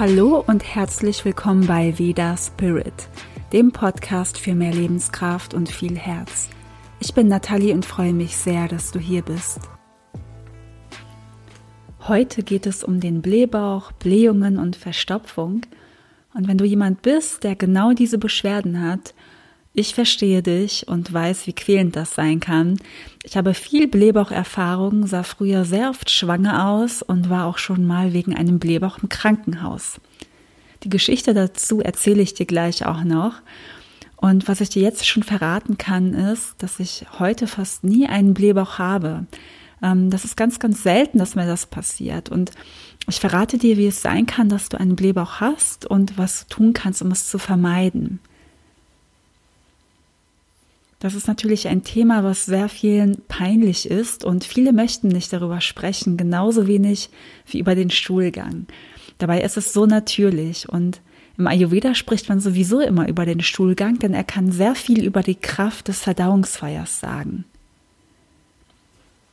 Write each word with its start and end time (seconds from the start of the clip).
Hallo 0.00 0.42
und 0.46 0.64
herzlich 0.64 1.26
willkommen 1.26 1.66
bei 1.66 1.98
Veda 1.98 2.34
Spirit, 2.34 3.10
dem 3.52 3.70
Podcast 3.70 4.38
für 4.38 4.54
mehr 4.54 4.72
Lebenskraft 4.72 5.52
und 5.52 5.68
viel 5.68 5.94
Herz. 5.94 6.48
Ich 7.00 7.12
bin 7.12 7.28
Nathalie 7.28 7.74
und 7.74 7.84
freue 7.84 8.14
mich 8.14 8.34
sehr, 8.34 8.66
dass 8.66 8.92
du 8.92 8.98
hier 8.98 9.20
bist. 9.20 9.60
Heute 12.08 12.42
geht 12.42 12.66
es 12.66 12.82
um 12.82 12.98
den 12.98 13.20
Blähbauch, 13.20 13.92
Blähungen 13.92 14.56
und 14.56 14.74
Verstopfung. 14.74 15.66
Und 16.32 16.48
wenn 16.48 16.56
du 16.56 16.64
jemand 16.64 17.02
bist, 17.02 17.44
der 17.44 17.54
genau 17.54 17.92
diese 17.92 18.16
Beschwerden 18.16 18.80
hat, 18.80 19.12
ich 19.72 19.94
verstehe 19.94 20.42
dich 20.42 20.88
und 20.88 21.12
weiß, 21.12 21.46
wie 21.46 21.52
quälend 21.52 21.94
das 21.94 22.14
sein 22.14 22.40
kann. 22.40 22.78
Ich 23.22 23.36
habe 23.36 23.54
viel 23.54 23.86
Blähbaucherfahrung, 23.86 25.06
sah 25.06 25.22
früher 25.22 25.64
sehr 25.64 25.90
oft 25.90 26.10
schwanger 26.10 26.68
aus 26.68 27.02
und 27.02 27.30
war 27.30 27.46
auch 27.46 27.58
schon 27.58 27.86
mal 27.86 28.12
wegen 28.12 28.34
einem 28.34 28.58
Blähbauch 28.58 28.98
im 29.02 29.08
Krankenhaus. 29.08 30.00
Die 30.82 30.90
Geschichte 30.90 31.34
dazu 31.34 31.80
erzähle 31.80 32.22
ich 32.22 32.34
dir 32.34 32.46
gleich 32.46 32.84
auch 32.84 33.04
noch. 33.04 33.34
Und 34.16 34.48
was 34.48 34.60
ich 34.60 34.70
dir 34.70 34.82
jetzt 34.82 35.06
schon 35.06 35.22
verraten 35.22 35.78
kann, 35.78 36.14
ist, 36.14 36.54
dass 36.58 36.80
ich 36.80 37.06
heute 37.18 37.46
fast 37.46 37.84
nie 37.84 38.06
einen 38.06 38.34
Blähbauch 38.34 38.78
habe. 38.78 39.26
Ähm, 39.82 40.10
das 40.10 40.24
ist 40.24 40.36
ganz, 40.36 40.58
ganz 40.58 40.82
selten, 40.82 41.18
dass 41.18 41.36
mir 41.36 41.46
das 41.46 41.66
passiert. 41.66 42.28
Und 42.28 42.50
ich 43.08 43.20
verrate 43.20 43.56
dir, 43.56 43.76
wie 43.78 43.86
es 43.86 44.02
sein 44.02 44.26
kann, 44.26 44.48
dass 44.48 44.68
du 44.68 44.78
einen 44.78 44.96
Blähbauch 44.96 45.40
hast 45.40 45.86
und 45.86 46.18
was 46.18 46.46
du 46.46 46.56
tun 46.56 46.72
kannst, 46.72 47.02
um 47.02 47.10
es 47.12 47.28
zu 47.28 47.38
vermeiden. 47.38 48.20
Das 51.00 51.14
ist 51.14 51.26
natürlich 51.26 51.66
ein 51.66 51.82
Thema, 51.82 52.24
was 52.24 52.44
sehr 52.44 52.68
vielen 52.68 53.22
peinlich 53.26 53.90
ist 53.90 54.22
und 54.22 54.44
viele 54.44 54.74
möchten 54.74 55.08
nicht 55.08 55.32
darüber 55.32 55.62
sprechen, 55.62 56.18
genauso 56.18 56.66
wenig 56.66 57.08
wie 57.46 57.58
über 57.58 57.74
den 57.74 57.88
Stuhlgang. 57.88 58.66
Dabei 59.16 59.40
ist 59.40 59.56
es 59.56 59.72
so 59.72 59.86
natürlich 59.86 60.68
und 60.68 61.00
im 61.38 61.46
Ayurveda 61.46 61.94
spricht 61.94 62.28
man 62.28 62.38
sowieso 62.38 62.80
immer 62.80 63.08
über 63.08 63.24
den 63.24 63.40
Stuhlgang, 63.40 63.98
denn 63.98 64.12
er 64.12 64.24
kann 64.24 64.52
sehr 64.52 64.74
viel 64.74 65.02
über 65.02 65.22
die 65.22 65.36
Kraft 65.36 65.88
des 65.88 66.02
Verdauungsfeuers 66.02 67.00
sagen. 67.00 67.46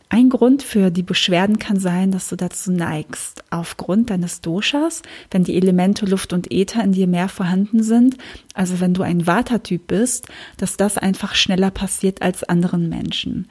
Ein 0.09 0.29
Grund 0.29 0.63
für 0.63 0.89
die 0.89 1.03
Beschwerden 1.03 1.59
kann 1.59 1.79
sein, 1.79 2.11
dass 2.11 2.29
du 2.29 2.37
dazu 2.37 2.71
neigst, 2.71 3.43
aufgrund 3.49 4.09
deines 4.09 4.39
Doshas, 4.39 5.01
wenn 5.31 5.43
die 5.43 5.57
Elemente 5.57 6.05
Luft 6.05 6.31
und 6.31 6.49
Äther 6.49 6.81
in 6.81 6.93
dir 6.93 7.07
mehr 7.07 7.27
vorhanden 7.27 7.83
sind, 7.83 8.17
also 8.53 8.79
wenn 8.79 8.93
du 8.93 9.03
ein 9.03 9.27
Vata-Typ 9.27 9.87
bist, 9.87 10.27
dass 10.55 10.77
das 10.77 10.97
einfach 10.97 11.35
schneller 11.35 11.71
passiert 11.71 12.21
als 12.21 12.45
anderen 12.45 12.87
Menschen. 12.87 13.47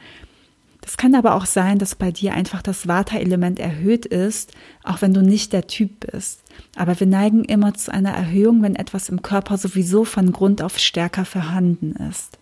Das 0.81 0.97
kann 0.97 1.15
aber 1.15 1.35
auch 1.35 1.47
sein, 1.47 1.79
dass 1.79 1.95
bei 1.95 2.11
dir 2.13 2.33
einfach 2.33 2.63
das 2.63 2.89
Vata-Element 2.89 3.59
erhöht 3.59 4.07
ist, 4.07 4.53
auch 4.83 5.03
wenn 5.03 5.13
du 5.13 5.21
nicht 5.21 5.53
der 5.53 5.67
Typ 5.67 6.11
bist. 6.11 6.43
Aber 6.77 6.99
wir 6.99 7.09
neigen 7.09 7.45
immer 7.45 7.75
zu 7.75 7.93
einer 7.93 8.13
Erhöhung, 8.13 8.63
wenn 8.63 8.77
etwas 8.77 9.09
im 9.09 9.21
Körper 9.21 9.59
sowieso 9.59 10.05
von 10.05 10.33
Grund 10.33 10.63
auf 10.63 10.79
stärker 10.79 11.25
vorhanden 11.25 11.97
ist. 12.09 12.39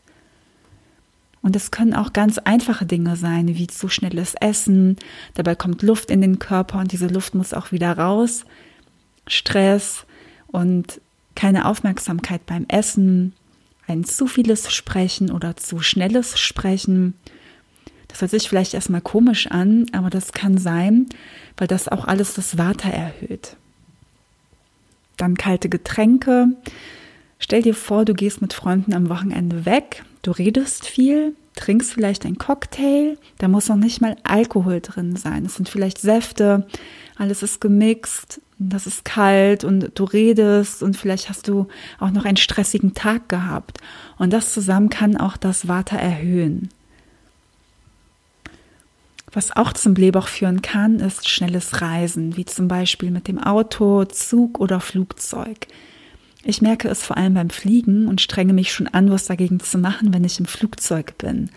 Und 1.45 1.55
es 1.57 1.71
können 1.71 1.93
auch 1.93 2.15
ganz 2.15 2.39
einfache 2.39 2.87
Dinge 2.87 3.17
sein, 3.17 3.49
wie 3.49 3.67
zu 3.67 3.91
schnelles 3.91 4.33
Essen. 4.41 4.97
Dabei 5.35 5.55
kommt 5.55 5.83
Luft 5.83 6.11
in 6.11 6.23
den 6.23 6.39
Körper 6.39 6.79
und 6.79 6.91
diese 6.91 7.07
Luft 7.07 7.35
muss 7.35 7.53
auch 7.53 7.71
wieder 7.71 7.99
raus. 7.99 8.47
Stress 9.27 10.07
und 10.47 11.03
keine 11.35 11.67
Aufmerksamkeit 11.67 12.47
beim 12.47 12.65
Essen, 12.69 13.35
ein 13.87 14.05
zu 14.05 14.27
vieles 14.27 14.73
Sprechen 14.73 15.31
oder 15.31 15.55
zu 15.55 15.81
schnelles 15.81 16.39
Sprechen. 16.39 17.13
Das 18.09 18.23
hört 18.23 18.31
sich 18.31 18.49
vielleicht 18.49 18.73
erstmal 18.73 19.03
komisch 19.03 19.49
an, 19.49 19.85
aber 19.93 20.09
das 20.09 20.33
kann 20.33 20.57
sein, 20.57 21.11
weil 21.59 21.67
das 21.67 21.89
auch 21.89 22.07
alles 22.07 22.33
das 22.33 22.57
Water 22.57 22.89
erhöht. 22.89 23.59
Dann 25.19 25.37
kalte 25.37 25.69
Getränke. 25.69 26.47
Stell 27.39 27.61
dir 27.61 27.75
vor, 27.75 28.07
du 28.07 28.15
gehst 28.15 28.41
mit 28.41 28.55
Freunden 28.55 28.95
am 28.95 29.11
Wochenende 29.11 29.67
weg 29.67 30.05
Du 30.25 30.31
redest 30.31 30.87
viel, 30.87 31.37
trinkst 31.55 31.93
vielleicht 31.93 32.25
ein 32.25 32.39
Cocktail, 32.39 33.19
da 33.37 33.47
muss 33.47 33.69
noch 33.69 33.77
nicht 33.77 34.01
mal 34.01 34.17
Alkohol 34.23 34.81
drin 34.81 35.17
sein. 35.17 35.45
Es 35.45 35.57
sind 35.57 35.69
vielleicht 35.69 35.99
Säfte, 35.99 36.67
alles 37.17 37.43
ist 37.43 37.61
gemixt, 37.61 38.41
das 38.59 38.87
ist 38.87 39.05
kalt 39.05 39.65
und 39.65 39.91
du 39.95 40.05
redest 40.05 40.83
und 40.83 40.97
vielleicht 40.97 41.29
hast 41.29 41.47
du 41.47 41.69
auch 42.01 42.11
noch 42.11 42.25
einen 42.25 42.39
stressigen 42.39 42.95
Tag 42.95 43.29
gehabt. 43.29 43.83
Und 44.17 44.33
das 44.33 44.55
zusammen 44.55 44.89
kann 44.89 45.19
auch 45.19 45.37
das 45.37 45.69
Water 45.69 45.99
erhöhen. 45.99 46.71
Was 49.31 49.55
auch 49.55 49.75
zum 49.75 49.93
Blähbauch 49.93 50.29
führen 50.29 50.63
kann, 50.63 51.01
ist 51.01 51.29
schnelles 51.29 51.83
Reisen, 51.83 52.39
wie 52.39 52.47
zum 52.47 52.67
Beispiel 52.67 53.11
mit 53.11 53.29
dem 53.29 53.39
Auto, 53.39 54.07
Zug 54.07 54.59
oder 54.59 54.81
Flugzeug. 54.81 55.67
Ich 56.47 56.61
merke 56.61 56.89
es 56.89 57.03
vor 57.03 57.17
allem 57.17 57.35
beim 57.35 57.49
Fliegen 57.49 58.07
und 58.07 58.21
strenge 58.21 58.53
mich 58.53 58.71
schon 58.71 58.87
an, 58.87 59.11
was 59.11 59.25
dagegen 59.25 59.61
zu 59.61 59.79
machen, 59.79 60.13
wenn 60.13 60.25
ich 60.25 60.39
im 60.39 60.45
Flugzeug 60.45 61.17
bin. 61.17 61.49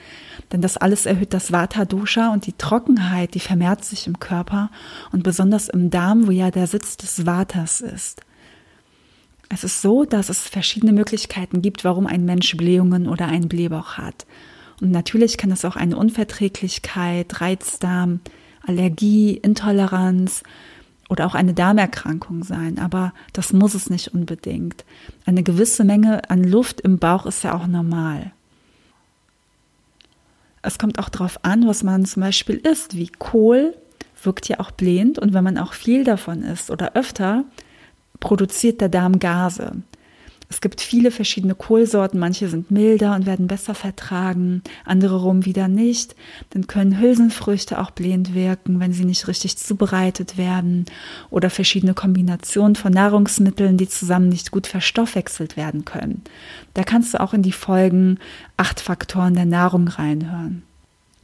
Denn 0.51 0.61
das 0.61 0.77
alles 0.77 1.05
erhöht 1.05 1.33
das 1.33 1.51
Vata-Dosha 1.51 2.31
und 2.31 2.47
die 2.47 2.53
Trockenheit, 2.53 3.33
die 3.33 3.41
vermehrt 3.41 3.83
sich 3.83 4.07
im 4.07 4.19
Körper 4.19 4.71
und 5.11 5.23
besonders 5.23 5.67
im 5.67 5.89
Darm, 5.89 6.25
wo 6.27 6.31
ja 6.31 6.51
der 6.51 6.67
Sitz 6.67 6.95
des 6.95 7.25
Vatas 7.25 7.81
ist. 7.81 8.21
Es 9.49 9.65
ist 9.65 9.81
so, 9.81 10.05
dass 10.05 10.29
es 10.29 10.39
verschiedene 10.39 10.93
Möglichkeiten 10.93 11.61
gibt, 11.61 11.83
warum 11.83 12.07
ein 12.07 12.23
Mensch 12.23 12.55
Blähungen 12.55 13.07
oder 13.07 13.27
einen 13.27 13.49
Blähbauch 13.49 13.97
hat. 13.97 14.25
Und 14.79 14.91
natürlich 14.91 15.37
kann 15.37 15.51
es 15.51 15.65
auch 15.65 15.75
eine 15.75 15.97
Unverträglichkeit, 15.97 17.41
Reizdarm, 17.41 18.21
Allergie, 18.65 19.33
Intoleranz, 19.33 20.43
oder 21.09 21.25
auch 21.25 21.35
eine 21.35 21.53
Darmerkrankung 21.53 22.43
sein, 22.43 22.79
aber 22.79 23.13
das 23.33 23.53
muss 23.53 23.73
es 23.73 23.89
nicht 23.89 24.13
unbedingt. 24.13 24.83
Eine 25.25 25.43
gewisse 25.43 25.83
Menge 25.83 26.29
an 26.29 26.43
Luft 26.43 26.81
im 26.81 26.99
Bauch 26.99 27.25
ist 27.25 27.43
ja 27.43 27.55
auch 27.55 27.67
normal. 27.67 28.31
Es 30.61 30.77
kommt 30.77 30.99
auch 30.99 31.09
darauf 31.09 31.43
an, 31.43 31.65
was 31.67 31.83
man 31.83 32.05
zum 32.05 32.23
Beispiel 32.23 32.57
isst, 32.57 32.97
wie 32.97 33.07
Kohl 33.07 33.73
wirkt 34.21 34.49
ja 34.49 34.59
auch 34.59 34.71
blähend 34.71 35.19
und 35.19 35.33
wenn 35.33 35.43
man 35.43 35.57
auch 35.57 35.73
viel 35.73 36.03
davon 36.03 36.43
isst 36.43 36.71
oder 36.71 36.95
öfter, 36.95 37.45
produziert 38.19 38.81
der 38.81 38.89
Darm 38.89 39.19
Gase. 39.19 39.77
Es 40.49 40.61
gibt 40.61 40.79
viele 40.79 41.11
verschiedene 41.11 41.55
Kohlsorten, 41.55 42.19
manche 42.19 42.47
sind 42.47 42.71
milder 42.71 43.15
und 43.15 43.25
werden 43.25 43.47
besser 43.47 43.75
vertragen, 43.75 44.61
andere 44.85 45.21
rum 45.21 45.43
wieder 45.43 45.67
nicht. 45.67 46.15
Dann 46.51 46.67
können 46.67 46.99
Hülsenfrüchte 46.99 47.79
auch 47.79 47.91
blähend 47.91 48.33
wirken, 48.33 48.79
wenn 48.79 48.93
sie 48.93 49.03
nicht 49.03 49.27
richtig 49.27 49.57
zubereitet 49.57 50.37
werden 50.37 50.85
oder 51.29 51.49
verschiedene 51.49 51.93
Kombinationen 51.93 52.75
von 52.75 52.93
Nahrungsmitteln, 52.93 53.77
die 53.77 53.89
zusammen 53.89 54.29
nicht 54.29 54.51
gut 54.51 54.67
verstoffwechselt 54.67 55.57
werden 55.57 55.83
können. 55.83 56.21
Da 56.75 56.83
kannst 56.83 57.13
du 57.13 57.19
auch 57.19 57.33
in 57.33 57.41
die 57.41 57.51
Folgen 57.51 58.17
acht 58.55 58.79
Faktoren 58.79 59.33
der 59.33 59.45
Nahrung 59.45 59.89
reinhören. 59.89 60.63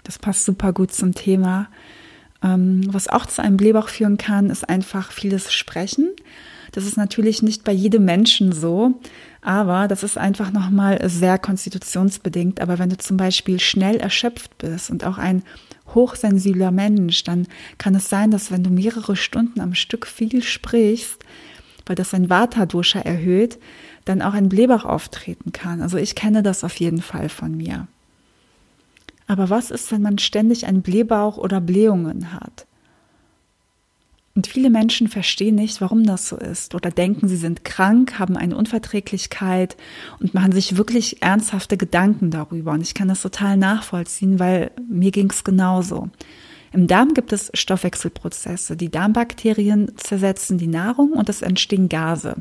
Das 0.04 0.20
passt 0.20 0.44
super 0.44 0.74
gut 0.74 0.94
zum 0.94 1.16
Thema. 1.16 1.70
Ähm, 2.44 2.82
was 2.94 3.08
auch 3.08 3.26
zu 3.26 3.42
einem 3.42 3.56
Blähbauch 3.56 3.88
führen 3.88 4.18
kann, 4.18 4.50
ist 4.50 4.68
einfach 4.68 5.14
vieles 5.14 5.54
Sprechen. 5.54 6.10
Das 6.74 6.86
ist 6.86 6.98
natürlich 6.98 7.44
nicht 7.44 7.64
bei 7.64 7.72
jedem 7.72 8.04
Menschen 8.04 8.52
so, 8.52 9.00
aber 9.42 9.88
das 9.88 10.02
ist 10.02 10.18
einfach 10.18 10.52
nochmal 10.52 11.08
sehr 11.08 11.38
konstitutionsbedingt. 11.38 12.60
Aber 12.60 12.80
wenn 12.80 12.90
du 12.90 12.98
zum 12.98 13.16
Beispiel 13.16 13.60
schnell 13.60 13.98
erschöpft 13.98 14.58
bist 14.58 14.90
und 14.90 15.06
auch 15.06 15.20
ein 15.20 15.44
hochsensibler 15.94 16.72
Mensch, 16.72 17.24
dann 17.24 17.48
kann 17.78 17.94
es 17.94 18.10
sein, 18.10 18.32
dass 18.32 18.52
wenn 18.52 18.64
du 18.64 18.72
mehrere 18.72 19.16
Stunden 19.16 19.62
am 19.62 19.76
Stück 19.76 20.08
viel 20.08 20.42
sprichst, 20.42 21.20
weil 21.86 21.96
das 21.96 22.14
ein 22.16 22.32
Vata-Dosha 22.32 23.00
erhöht, 23.00 23.60
dann 24.06 24.24
auch 24.24 24.34
ein 24.34 24.50
Blähbauch 24.50 24.84
auftreten 24.84 25.52
kann. 25.52 25.80
Also 25.80 25.98
ich 25.98 26.16
kenne 26.16 26.42
das 26.42 26.64
auf 26.64 26.76
jeden 26.78 27.04
Fall 27.04 27.30
von 27.30 27.56
mir. 27.56 27.88
Aber 29.28 29.52
was 29.52 29.70
ist, 29.70 29.92
wenn 29.92 30.02
man 30.02 30.18
ständig 30.18 30.66
einen 30.66 30.82
Blähbauch 30.82 31.38
oder 31.38 31.62
Blähungen 31.62 32.34
hat? 32.34 32.66
Und 34.36 34.48
viele 34.48 34.72
Menschen 34.72 35.10
verstehen 35.10 35.56
nicht, 35.56 35.80
warum 35.80 36.06
das 36.06 36.28
so 36.28 36.38
ist 36.38 36.74
oder 36.74 36.90
denken, 36.90 37.28
sie 37.28 37.36
sind 37.36 37.64
krank, 37.64 38.18
haben 38.18 38.36
eine 38.36 38.58
Unverträglichkeit 38.58 39.78
und 40.20 40.34
machen 40.34 40.52
sich 40.52 40.76
wirklich 40.76 41.22
ernsthafte 41.22 41.78
Gedanken 41.78 42.32
darüber. 42.32 42.72
Und 42.72 42.82
ich 42.82 42.96
kann 42.96 43.08
das 43.08 43.22
total 43.22 43.58
nachvollziehen, 43.58 44.40
weil 44.40 44.72
mir 44.90 45.12
ging 45.12 45.30
es 45.30 45.44
genauso. 45.44 46.10
Im 46.72 46.88
Darm 46.88 47.14
gibt 47.14 47.32
es 47.32 47.52
Stoffwechselprozesse. 47.54 48.76
Die 48.76 48.90
Darmbakterien 48.90 49.92
zersetzen 49.98 50.58
die 50.58 50.68
Nahrung 50.68 51.12
und 51.12 51.30
es 51.30 51.44
entstehen 51.44 51.88
Gase. 51.88 52.38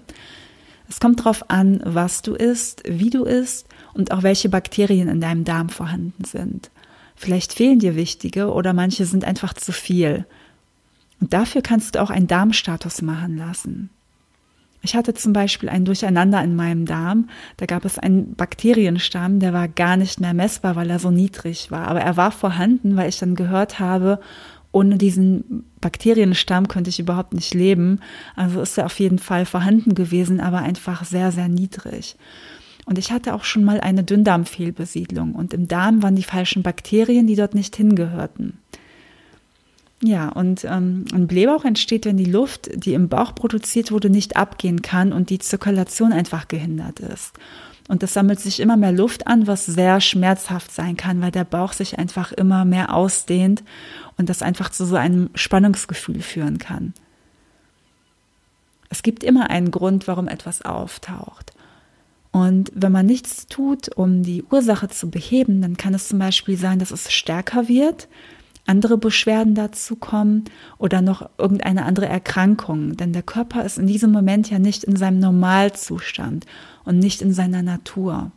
Es 0.89 0.99
kommt 0.99 1.21
darauf 1.21 1.51
an, 1.51 1.83
was 1.85 2.23
du 2.23 2.33
isst, 2.35 2.83
wie 2.87 3.11
du 3.11 3.25
isst 3.25 3.67
und 3.93 4.13
auch 4.13 4.23
welche 4.23 4.49
Bakterien 4.49 5.09
in 5.09 5.21
deinem 5.21 5.45
Darm 5.45 5.69
vorhanden 5.69 6.25
sind. 6.25 6.71
Vielleicht 7.17 7.53
fehlen 7.53 7.79
dir 7.79 7.95
wichtige 7.97 8.51
oder 8.51 8.73
manche 8.73 9.05
sind 9.05 9.27
einfach 9.27 9.53
zu 9.53 9.73
viel. 9.73 10.25
Und 11.23 11.33
dafür 11.33 11.63
kannst 11.63 11.95
du 11.95 12.03
auch 12.03 12.11
einen 12.11 12.27
Darmstatus 12.27 13.01
machen 13.01 13.37
lassen. 13.37 13.91
Ich 14.83 14.97
hatte 14.97 15.15
zum 15.15 15.33
Beispiel 15.33 15.69
ein 15.69 15.85
Durcheinander 15.85 16.43
in 16.43 16.57
meinem 16.57 16.85
Darm. 16.85 17.29
Da 17.59 17.67
gab 17.67 17.85
es 17.85 17.97
einen 17.97 18.35
Bakterienstamm, 18.35 19.39
der 19.39 19.53
war 19.53 19.69
gar 19.69 19.97
nicht 19.97 20.19
mehr 20.19 20.35
messbar, 20.35 20.75
weil 20.75 20.91
er 20.91 20.99
so 20.99 21.13
niedrig 21.13 21.71
war. 21.71 21.87
Aber 21.87 22.01
er 22.01 22.17
war 22.17 22.33
vorhanden, 22.33 22.97
weil 22.97 23.09
ich 23.09 23.21
dann 23.21 23.37
gehört 23.37 23.79
habe, 23.79 24.19
ohne 24.73 24.99
diesen 24.99 25.65
Bakterienstamm 25.81 26.67
könnte 26.67 26.91
ich 26.91 26.99
überhaupt 26.99 27.35
nicht 27.35 27.55
leben. 27.55 28.01
Also 28.35 28.61
ist 28.61 28.77
er 28.77 28.87
auf 28.87 28.99
jeden 28.99 29.21
Fall 29.21 29.47
vorhanden 29.47 29.95
gewesen, 29.95 30.41
aber 30.41 30.59
einfach 30.59 31.05
sehr, 31.05 31.31
sehr 31.31 31.47
niedrig. 31.47 32.17
Und 32.85 32.99
ich 32.99 33.13
hatte 33.13 33.33
auch 33.33 33.45
schon 33.45 33.63
mal 33.63 33.81
eine 33.81 34.03
Dünndarmfehlbesiedlung 34.03 35.37
und 35.37 35.55
im 35.55 35.69
Darm 35.69 36.03
waren 36.03 36.17
die 36.17 36.25
falschen 36.25 36.65
Bakterien, 36.65 37.29
die 37.29 37.37
dort 37.37 37.55
nicht 37.55 37.77
hingehörten. 37.77 38.59
Ja, 40.05 40.31
und 40.31 40.65
ähm, 40.65 41.05
ein 41.13 41.29
Blähbauch 41.29 41.65
entsteht, 41.65 42.07
wenn 42.07 42.17
die 42.17 42.25
Luft, 42.25 42.69
die 42.75 42.95
im 42.95 43.09
Bauch 43.09 43.37
produziert 43.37 43.93
wurde, 43.93 44.11
nicht 44.11 44.37
abgehen 44.37 44.83
kann 44.83 45.13
und 45.13 45.31
die 45.31 45.39
Zirkulation 45.39 46.13
einfach 46.13 46.49
gehindert 46.49 46.99
ist. 46.99 47.33
Und 47.89 48.03
es 48.03 48.13
sammelt 48.13 48.41
sich 48.41 48.59
immer 48.59 48.77
mehr 48.77 48.91
Luft 48.91 49.27
an, 49.29 49.47
was 49.47 49.65
sehr 49.67 50.01
schmerzhaft 50.01 50.73
sein 50.73 50.97
kann, 50.97 51.21
weil 51.21 51.31
der 51.31 51.45
Bauch 51.45 51.73
sich 51.73 51.99
einfach 51.99 52.33
immer 52.33 52.65
mehr 52.65 52.95
ausdehnt 52.95 53.63
und 54.17 54.29
das 54.29 54.43
einfach 54.43 54.71
zu 54.71 54.85
so 54.87 54.97
einem 54.97 55.31
Spannungsgefühl 55.35 56.21
führen 56.21 56.59
kann. 56.59 56.95
Es 58.89 59.03
gibt 59.03 59.23
immer 59.23 59.51
einen 59.51 59.71
Grund, 59.71 60.09
warum 60.09 60.27
etwas 60.27 60.63
auftaucht. 60.63 61.53
Und 62.33 62.73
wenn 62.75 62.93
man 62.93 63.07
nichts 63.07 63.47
tut, 63.47 63.95
um 63.97 64.23
die 64.23 64.43
Ursache 64.51 64.89
zu 64.89 65.11
beheben, 65.11 65.63
dann 65.63 65.77
kann 65.77 65.95
es 65.95 66.09
zum 66.09 66.19
Beispiel 66.19 66.57
sein, 66.57 66.79
dass 66.79 66.91
es 66.91 67.13
stärker 67.13 67.69
wird, 67.69 68.09
andere 68.67 68.97
Beschwerden 68.97 69.55
dazu 69.55 69.97
kommen 69.97 70.45
oder 70.79 71.03
noch 71.03 71.29
irgendeine 71.39 71.85
andere 71.85 72.07
Erkrankung. 72.07 72.97
Denn 72.97 73.13
der 73.13 73.23
Körper 73.23 73.65
ist 73.65 73.79
in 73.79 73.87
diesem 73.87 74.13
Moment 74.13 74.51
ja 74.51 74.59
nicht 74.59 74.85
in 74.85 74.97
seinem 74.97 75.19
Normalzustand 75.19 76.47
und 76.85 76.99
nicht 76.99 77.23
in 77.23 77.33
seiner 77.33 77.63
Natur. 77.63 78.31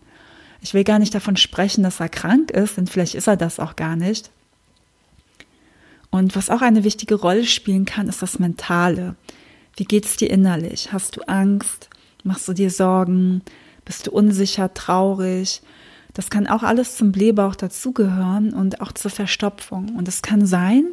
Ich 0.62 0.74
will 0.74 0.83
gar 0.83 1.00
nicht 1.00 1.13
davon 1.13 1.38
sprechen, 1.38 1.83
dass 1.83 2.00
er 2.00 2.10
krank 2.10 2.51
ist, 2.51 2.77
denn 2.77 2.88
vielleicht 2.88 3.16
ist 3.16 3.27
er 3.27 3.38
das 3.38 3.60
auch 3.60 3.75
gar 3.75 3.95
nicht. 3.95 4.31
Und 6.10 6.36
was 6.36 6.50
auch 6.50 6.62
eine 6.62 6.83
wichtige 6.83 7.16
Rolle 7.16 7.44
spielen 7.44 7.86
kann, 7.86 8.07
ist 8.07 8.21
das 8.21 8.39
Mentale. 8.39 9.16
Wie 9.75 9.83
geht's 9.83 10.16
dir 10.16 10.30
innerlich? 10.30 10.92
Hast 10.92 11.18
du 11.18 11.21
Angst? 11.28 11.89
Machst 12.24 12.48
du 12.48 12.54
dir 12.54 12.71
Sorgen? 12.71 13.42
Bist 13.83 14.07
du 14.07 14.12
unsicher, 14.12 14.74
traurig? 14.74 15.62
Das 16.16 16.30
kann 16.30 16.48
auch 16.48 16.64
alles 16.64 16.96
zum 16.96 17.12
Blähbauch 17.12 17.56
dazugehören 17.56 18.54
und 18.54 18.80
auch 18.80 18.94
zur 18.94 19.12
Verstopfung. 19.12 19.96
Und 19.98 20.08
es 20.08 20.22
kann 20.22 20.46
sein, 20.46 20.86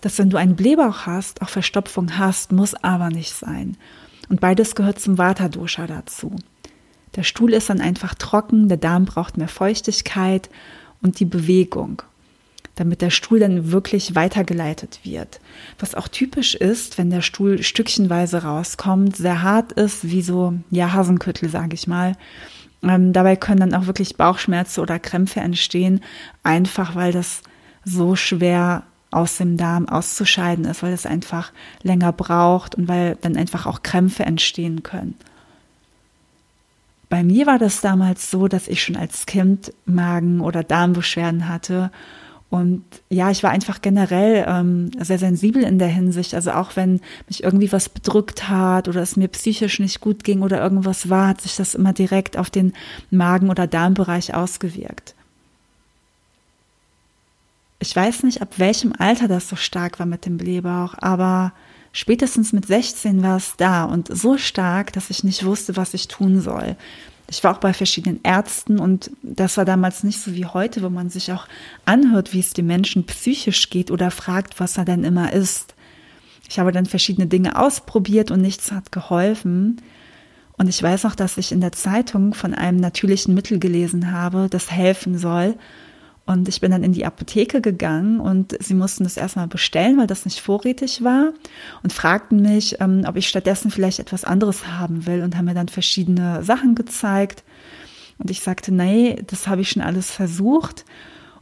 dass 0.00 0.18
wenn 0.18 0.30
du 0.30 0.38
einen 0.38 0.56
Blähbauch 0.56 1.06
hast, 1.06 1.42
auch 1.42 1.50
Verstopfung 1.50 2.18
hast, 2.18 2.50
muss 2.50 2.74
aber 2.74 3.10
nicht 3.10 3.34
sein. 3.34 3.76
Und 4.30 4.40
beides 4.40 4.74
gehört 4.74 4.98
zum 4.98 5.18
Vata-Dosha 5.18 5.86
dazu. 5.86 6.34
Der 7.14 7.24
Stuhl 7.24 7.52
ist 7.52 7.68
dann 7.68 7.82
einfach 7.82 8.14
trocken, 8.14 8.68
der 8.68 8.78
Darm 8.78 9.04
braucht 9.04 9.36
mehr 9.36 9.48
Feuchtigkeit 9.48 10.48
und 11.02 11.20
die 11.20 11.26
Bewegung, 11.26 12.02
damit 12.76 13.02
der 13.02 13.10
Stuhl 13.10 13.38
dann 13.38 13.72
wirklich 13.72 14.14
weitergeleitet 14.14 15.00
wird. 15.02 15.40
Was 15.78 15.94
auch 15.94 16.08
typisch 16.08 16.54
ist, 16.54 16.96
wenn 16.96 17.10
der 17.10 17.20
Stuhl 17.20 17.62
stückchenweise 17.62 18.44
rauskommt, 18.44 19.16
sehr 19.16 19.42
hart 19.42 19.72
ist, 19.72 20.08
wie 20.08 20.22
so, 20.22 20.54
ja, 20.70 20.92
Hasenküttel, 20.94 21.50
sage 21.50 21.74
ich 21.74 21.86
mal. 21.86 22.16
Ähm, 22.82 23.12
dabei 23.12 23.36
können 23.36 23.60
dann 23.60 23.74
auch 23.74 23.86
wirklich 23.86 24.16
Bauchschmerzen 24.16 24.80
oder 24.80 24.98
Krämpfe 24.98 25.40
entstehen, 25.40 26.00
einfach 26.42 26.94
weil 26.94 27.12
das 27.12 27.42
so 27.84 28.16
schwer 28.16 28.84
aus 29.10 29.38
dem 29.38 29.56
Darm 29.56 29.88
auszuscheiden 29.88 30.64
ist, 30.64 30.82
weil 30.82 30.92
es 30.92 31.06
einfach 31.06 31.52
länger 31.82 32.12
braucht 32.12 32.76
und 32.76 32.88
weil 32.88 33.16
dann 33.20 33.36
einfach 33.36 33.66
auch 33.66 33.82
Krämpfe 33.82 34.24
entstehen 34.24 34.82
können. 34.82 35.16
Bei 37.08 37.24
mir 37.24 37.46
war 37.46 37.58
das 37.58 37.80
damals 37.80 38.30
so, 38.30 38.46
dass 38.46 38.68
ich 38.68 38.84
schon 38.84 38.96
als 38.96 39.26
Kind 39.26 39.72
Magen- 39.84 40.40
oder 40.40 40.62
Darmbeschwerden 40.62 41.48
hatte 41.48 41.90
und 42.50 42.84
ja, 43.08 43.30
ich 43.30 43.44
war 43.44 43.50
einfach 43.52 43.80
generell 43.80 44.44
ähm, 44.48 44.90
sehr 44.98 45.20
sensibel 45.20 45.62
in 45.62 45.78
der 45.78 45.88
Hinsicht. 45.88 46.34
Also 46.34 46.50
auch 46.50 46.74
wenn 46.74 47.00
mich 47.28 47.44
irgendwie 47.44 47.70
was 47.70 47.88
bedrückt 47.88 48.48
hat 48.48 48.88
oder 48.88 49.00
es 49.00 49.16
mir 49.16 49.28
psychisch 49.28 49.78
nicht 49.78 50.00
gut 50.00 50.24
ging 50.24 50.42
oder 50.42 50.60
irgendwas 50.60 51.08
war, 51.08 51.28
hat 51.28 51.40
sich 51.40 51.54
das 51.54 51.76
immer 51.76 51.92
direkt 51.92 52.36
auf 52.36 52.50
den 52.50 52.72
Magen- 53.12 53.50
oder 53.50 53.68
Darmbereich 53.68 54.34
ausgewirkt. 54.34 55.14
Ich 57.78 57.94
weiß 57.94 58.24
nicht, 58.24 58.42
ab 58.42 58.54
welchem 58.56 58.92
Alter 58.98 59.28
das 59.28 59.48
so 59.48 59.54
stark 59.54 60.00
war 60.00 60.06
mit 60.06 60.26
dem 60.26 60.36
Blähbauch, 60.36 60.94
aber 60.98 61.52
spätestens 61.92 62.52
mit 62.52 62.66
16 62.66 63.22
war 63.22 63.36
es 63.36 63.54
da 63.58 63.84
und 63.84 64.08
so 64.14 64.38
stark, 64.38 64.92
dass 64.92 65.08
ich 65.08 65.22
nicht 65.22 65.44
wusste, 65.46 65.76
was 65.76 65.94
ich 65.94 66.08
tun 66.08 66.40
soll. 66.40 66.76
Ich 67.30 67.44
war 67.44 67.54
auch 67.54 67.60
bei 67.60 67.72
verschiedenen 67.72 68.18
Ärzten 68.24 68.80
und 68.80 69.12
das 69.22 69.56
war 69.56 69.64
damals 69.64 70.02
nicht 70.02 70.20
so 70.20 70.34
wie 70.34 70.46
heute, 70.46 70.82
wo 70.82 70.90
man 70.90 71.10
sich 71.10 71.30
auch 71.30 71.46
anhört, 71.84 72.32
wie 72.32 72.40
es 72.40 72.54
dem 72.54 72.66
Menschen 72.66 73.06
psychisch 73.06 73.70
geht 73.70 73.92
oder 73.92 74.10
fragt, 74.10 74.58
was 74.58 74.76
er 74.76 74.84
denn 74.84 75.04
immer 75.04 75.32
ist. 75.32 75.76
Ich 76.48 76.58
habe 76.58 76.72
dann 76.72 76.86
verschiedene 76.86 77.28
Dinge 77.28 77.56
ausprobiert 77.56 78.32
und 78.32 78.42
nichts 78.42 78.72
hat 78.72 78.90
geholfen. 78.90 79.80
Und 80.58 80.68
ich 80.68 80.82
weiß 80.82 81.04
auch, 81.06 81.14
dass 81.14 81.38
ich 81.38 81.52
in 81.52 81.60
der 81.60 81.70
Zeitung 81.70 82.34
von 82.34 82.52
einem 82.52 82.80
natürlichen 82.80 83.32
Mittel 83.32 83.60
gelesen 83.60 84.10
habe, 84.10 84.48
das 84.50 84.72
helfen 84.72 85.16
soll. 85.16 85.54
Und 86.30 86.48
ich 86.48 86.60
bin 86.60 86.70
dann 86.70 86.84
in 86.84 86.92
die 86.92 87.04
Apotheke 87.04 87.60
gegangen 87.60 88.20
und 88.20 88.56
sie 88.62 88.74
mussten 88.74 89.02
das 89.02 89.16
erstmal 89.16 89.48
bestellen, 89.48 89.98
weil 89.98 90.06
das 90.06 90.24
nicht 90.24 90.38
vorrätig 90.38 91.02
war 91.02 91.32
und 91.82 91.92
fragten 91.92 92.40
mich, 92.40 92.80
ähm, 92.80 93.02
ob 93.04 93.16
ich 93.16 93.28
stattdessen 93.28 93.72
vielleicht 93.72 93.98
etwas 93.98 94.22
anderes 94.22 94.68
haben 94.68 95.06
will 95.06 95.24
und 95.24 95.36
haben 95.36 95.46
mir 95.46 95.54
dann 95.54 95.66
verschiedene 95.66 96.44
Sachen 96.44 96.76
gezeigt. 96.76 97.42
Und 98.18 98.30
ich 98.30 98.42
sagte, 98.42 98.72
nee, 98.72 99.20
das 99.26 99.48
habe 99.48 99.62
ich 99.62 99.70
schon 99.70 99.82
alles 99.82 100.12
versucht. 100.12 100.84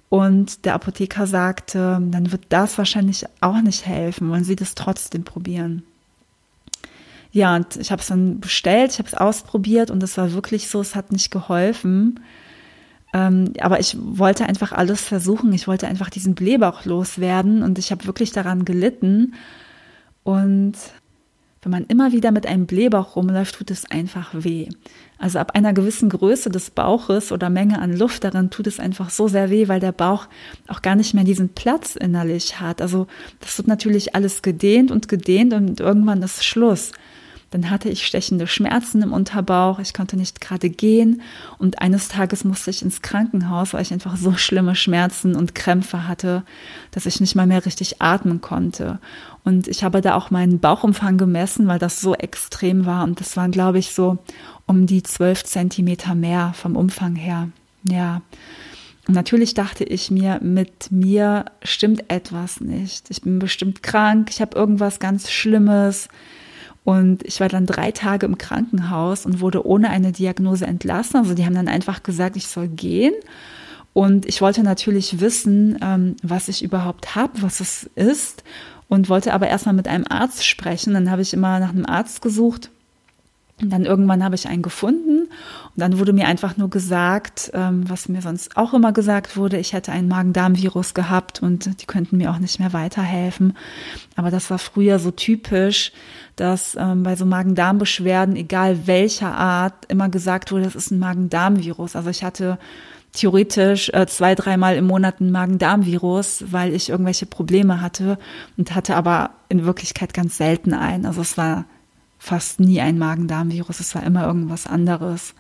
Und 0.09 0.65
der 0.65 0.73
Apotheker 0.73 1.27
sagte, 1.27 2.01
dann 2.11 2.33
wird 2.33 2.47
das 2.49 2.79
wahrscheinlich 2.79 3.27
auch 3.43 3.61
nicht 3.61 3.85
helfen. 3.85 4.31
Wollen 4.31 4.45
Sie 4.45 4.57
das 4.57 4.75
trotzdem 4.75 5.23
probieren? 5.23 5.83
Ja, 7.31 7.57
und 7.57 7.77
ich 7.77 7.93
habe 7.93 8.01
es 8.01 8.09
dann 8.09 8.41
bestellt, 8.41 8.93
ich 8.93 8.99
habe 9.01 9.09
es 9.09 9.15
ausprobiert 9.15 9.91
und 9.91 10.03
es 10.03 10.17
war 10.17 10.33
wirklich 10.33 10.69
so, 10.69 10.81
es 10.81 10.95
hat 10.95 11.13
nicht 11.13 11.31
geholfen. 11.31 12.21
Ähm, 13.13 13.53
aber 13.61 13.81
ich 13.81 13.97
wollte 13.99 14.47
einfach 14.47 14.73
alles 14.73 15.03
versuchen. 15.03 15.53
Ich 15.53 15.67
wollte 15.67 15.89
einfach 15.89 16.11
diesen 16.11 16.35
Blähbauch 16.35 16.85
loswerden 16.85 17.63
und 17.63 17.79
ich 17.79 17.91
habe 17.91 18.07
wirklich 18.07 18.33
daran 18.33 18.65
gelitten. 18.65 19.35
Und 20.25 20.75
wenn 21.63 21.73
man 21.73 21.87
immer 21.87 22.13
wieder 22.13 22.31
mit 22.31 22.47
einem 22.47 22.67
Blähbauch 22.67 23.17
rumläuft, 23.17 23.57
tut 23.57 23.71
es 23.71 23.91
einfach 23.91 24.31
weh. 24.33 24.69
Also 25.19 25.39
ab 25.39 25.53
einer 25.55 25.73
gewissen 25.73 26.09
Größe 26.09 26.51
des 26.51 26.71
Bauches 26.71 27.33
oder 27.33 27.51
Menge 27.51 27.81
an 27.81 27.97
Luft 27.97 28.25
darin 28.25 28.51
tut 28.51 28.69
es 28.69 28.79
einfach 28.79 29.11
so 29.11 29.27
sehr 29.27 29.51
weh, 29.51 29.67
weil 29.67 29.81
der 29.81 29.93
Bauch 29.93 30.29
auch 30.69 30.83
gar 30.83 30.95
nicht 30.95 31.15
mehr 31.15 31.25
diesen 31.25 31.49
Platz 31.49 31.97
innerlich 31.97 32.61
hat. 32.61 32.81
Also 32.81 33.09
das 33.41 33.59
wird 33.59 33.67
natürlich 33.67 34.15
alles 34.15 34.43
gedehnt 34.43 34.91
und 34.91 35.09
gedehnt 35.09 35.53
und 35.53 35.81
irgendwann 35.81 36.23
ist 36.23 36.45
Schluss. 36.45 36.93
Dann 37.51 37.71
hatte 37.71 37.89
ich 37.89 38.07
stechende 38.07 38.47
Schmerzen 38.47 39.01
im 39.01 39.13
Unterbauch, 39.13 39.79
ich 39.79 39.95
konnte 39.95 40.17
nicht 40.17 40.41
gerade 40.41 40.69
gehen 40.69 41.23
und 41.59 41.81
eines 41.81 42.09
Tages 42.09 42.45
musste 42.45 42.71
ich 42.71 42.83
ins 42.83 43.01
Krankenhaus, 43.01 43.73
weil 43.73 43.83
ich 43.83 43.93
einfach 43.93 44.17
so 44.19 44.35
schlimme 44.37 44.75
Schmerzen 44.75 45.35
und 45.35 45.55
Krämpfe 45.55 46.07
hatte, 46.07 46.43
dass 46.91 47.07
ich 47.07 47.21
nicht 47.21 47.35
mal 47.35 47.47
mehr 47.47 47.65
richtig 47.65 48.03
atmen 48.03 48.43
konnte. 48.43 48.99
Und 49.45 49.67
ich 49.67 49.83
habe 49.83 50.03
da 50.03 50.15
auch 50.15 50.31
meinen 50.31 50.61
Bauchumfang 50.61 51.17
gemessen, 51.17 51.69
weil 51.69 51.79
das 51.79 52.03
so 52.03 52.15
extrem 52.15 52.85
war 52.85 53.05
und 53.05 53.19
das 53.19 53.37
waren, 53.37 53.51
glaube 53.51 53.79
ich, 53.79 53.95
so 53.95 54.19
um 54.67 54.87
die 54.87 55.03
zwölf 55.03 55.43
Zentimeter 55.45 56.15
mehr 56.15 56.53
vom 56.55 56.77
Umfang 56.77 57.17
her. 57.17 57.49
Ja. 57.83 58.21
Und 59.07 59.15
natürlich 59.15 59.55
dachte 59.55 59.85
ich 59.85 60.11
mir, 60.11 60.39
mit 60.43 60.93
mir 60.93 61.47
stimmt 61.63 62.11
etwas 62.11 62.61
nicht. 62.61 63.09
Ich 63.09 63.23
bin 63.23 63.39
bestimmt 63.39 63.83
krank, 63.83 64.29
ich 64.31 64.43
habe 64.43 64.55
irgendwas 64.55 65.01
ganz 65.01 65.31
Schlimmes. 65.31 66.09
Und 66.85 67.23
ich 67.25 67.41
war 67.41 67.49
dann 67.49 67.67
drei 67.67 67.91
Tage 67.91 68.27
im 68.27 68.39
Krankenhaus 68.39 69.27
und 69.27 69.41
wurde 69.41 69.67
ohne 69.67 69.91
eine 69.91 70.13
Diagnose 70.13 70.67
entlassen. 70.67 71.17
Also 71.17 71.35
die 71.35 71.45
haben 71.45 71.55
dann 71.55 71.69
einfach 71.69 72.03
gesagt, 72.03 72.37
ich 72.37 72.47
soll 72.47 72.69
gehen. 72.69 73.15
Und 73.93 74.27
ich 74.27 74.41
wollte 74.41 74.63
natürlich 74.63 75.21
wissen, 75.21 75.79
ähm, 75.83 76.17
was 76.23 76.49
ich 76.49 76.63
überhaupt 76.63 77.15
habe, 77.15 77.43
was 77.43 77.61
es 77.61 77.91
ist. 77.95 78.45
Und 78.89 79.11
wollte 79.11 79.35
aber 79.35 79.49
erstmal 79.49 79.75
mit 79.75 79.87
einem 79.87 80.07
Arzt 80.09 80.47
sprechen. 80.47 80.95
Dann 80.95 81.11
habe 81.11 81.21
ich 81.21 81.35
immer 81.35 81.59
nach 81.61 81.71
einem 81.71 81.85
Arzt 81.85 82.23
gesucht. 82.23 82.71
Und 83.61 83.71
dann 83.71 83.85
irgendwann 83.85 84.23
habe 84.23 84.37
ich 84.37 84.49
einen 84.49 84.63
gefunden 84.63 85.23
und 85.23 85.77
dann 85.77 85.99
wurde 85.99 86.13
mir 86.13 86.29
einfach 86.29 86.57
nur 86.57 86.71
gesagt, 86.71 87.51
ähm, 87.55 87.89
was 87.89 88.09
mir 88.09 88.23
sonst 88.23 88.57
auch 88.57 88.73
immer 88.73 88.93
gesagt 88.93 89.37
wurde, 89.37 89.59
ich 89.59 89.73
hätte 89.73 89.91
ein 89.91 90.07
Magen-Darm-Virus 90.07 90.95
gehabt 90.95 91.43
und 91.43 91.81
die 91.81 91.87
könnten 91.87 92.19
mir 92.19 92.31
auch 92.31 92.39
nicht 92.39 92.61
mehr 92.61 92.73
weiterhelfen. 92.73 93.57
Aber 94.15 94.31
das 94.31 94.51
war 94.51 94.59
früher 94.59 95.01
so 95.01 95.11
typisch, 95.11 95.93
dass 96.37 96.77
ähm, 96.79 97.03
bei 97.03 97.17
so 97.17 97.27
Magen-Darm-Beschwerden, 97.27 98.37
egal 98.37 98.87
welcher 98.87 99.35
Art, 99.35 99.87
immer 99.89 100.09
gesagt 100.09 100.53
wurde, 100.53 100.65
das 100.65 100.77
ist 100.77 100.93
ein 100.93 101.01
Magen-Darm-Virus. 101.01 101.97
Also 101.97 102.11
ich 102.11 102.23
hatte 102.23 102.59
theoretisch 103.13 103.91
äh, 103.93 104.07
zwei, 104.07 104.37
dreimal 104.37 104.77
im 104.77 104.87
Monat 104.87 105.21
ein 105.21 105.33
Magen-Darm-Virus, 105.33 106.45
weil 106.53 106.75
ich 106.75 106.91
irgendwelche 106.91 107.27
Probleme 107.27 107.81
hatte 107.81 108.19
und 108.57 108.75
hatte 108.75 108.95
aber 108.95 109.31
in 109.49 109.65
Wirklichkeit 109.65 110.15
ganz 110.15 110.37
selten 110.37 110.75
ein. 110.75 111.07
Also 111.07 111.23
es 111.23 111.37
war 111.37 111.65
fast 112.19 112.61
nie 112.61 112.81
ein 112.81 112.99
Magen-Darm-Virus, 112.99 113.81
es 113.81 113.95
war 113.95 114.03
immer 114.03 114.27
irgendwas 114.27 114.67
anderes. 114.67 115.35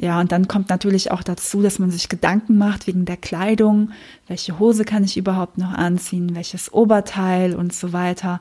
Ja, 0.00 0.20
und 0.20 0.30
dann 0.30 0.46
kommt 0.46 0.68
natürlich 0.68 1.10
auch 1.10 1.24
dazu, 1.24 1.60
dass 1.60 1.80
man 1.80 1.90
sich 1.90 2.08
Gedanken 2.08 2.56
macht 2.56 2.86
wegen 2.86 3.04
der 3.04 3.16
Kleidung. 3.16 3.90
Welche 4.28 4.60
Hose 4.60 4.84
kann 4.84 5.02
ich 5.02 5.16
überhaupt 5.16 5.58
noch 5.58 5.72
anziehen? 5.72 6.36
Welches 6.36 6.72
Oberteil 6.72 7.56
und 7.56 7.72
so 7.72 7.92
weiter? 7.92 8.40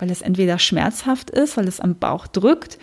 Weil 0.00 0.10
es 0.10 0.22
entweder 0.22 0.58
schmerzhaft 0.58 1.30
ist, 1.30 1.56
weil 1.56 1.68
es 1.68 1.78
am 1.78 1.94
Bauch 1.94 2.26
drückt. 2.26 2.78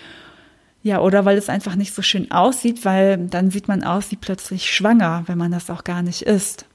Ja, 0.81 1.01
oder 1.01 1.25
weil 1.25 1.37
es 1.37 1.49
einfach 1.49 1.75
nicht 1.75 1.93
so 1.93 2.01
schön 2.01 2.31
aussieht, 2.31 2.85
weil 2.85 3.17
dann 3.17 3.51
sieht 3.51 3.67
man 3.67 3.83
aus 3.83 4.11
wie 4.11 4.17
plötzlich 4.17 4.73
schwanger, 4.73 5.23
wenn 5.25 5.37
man 5.37 5.51
das 5.51 5.69
auch 5.69 5.83
gar 5.83 6.01
nicht 6.01 6.21
ist. 6.21 6.65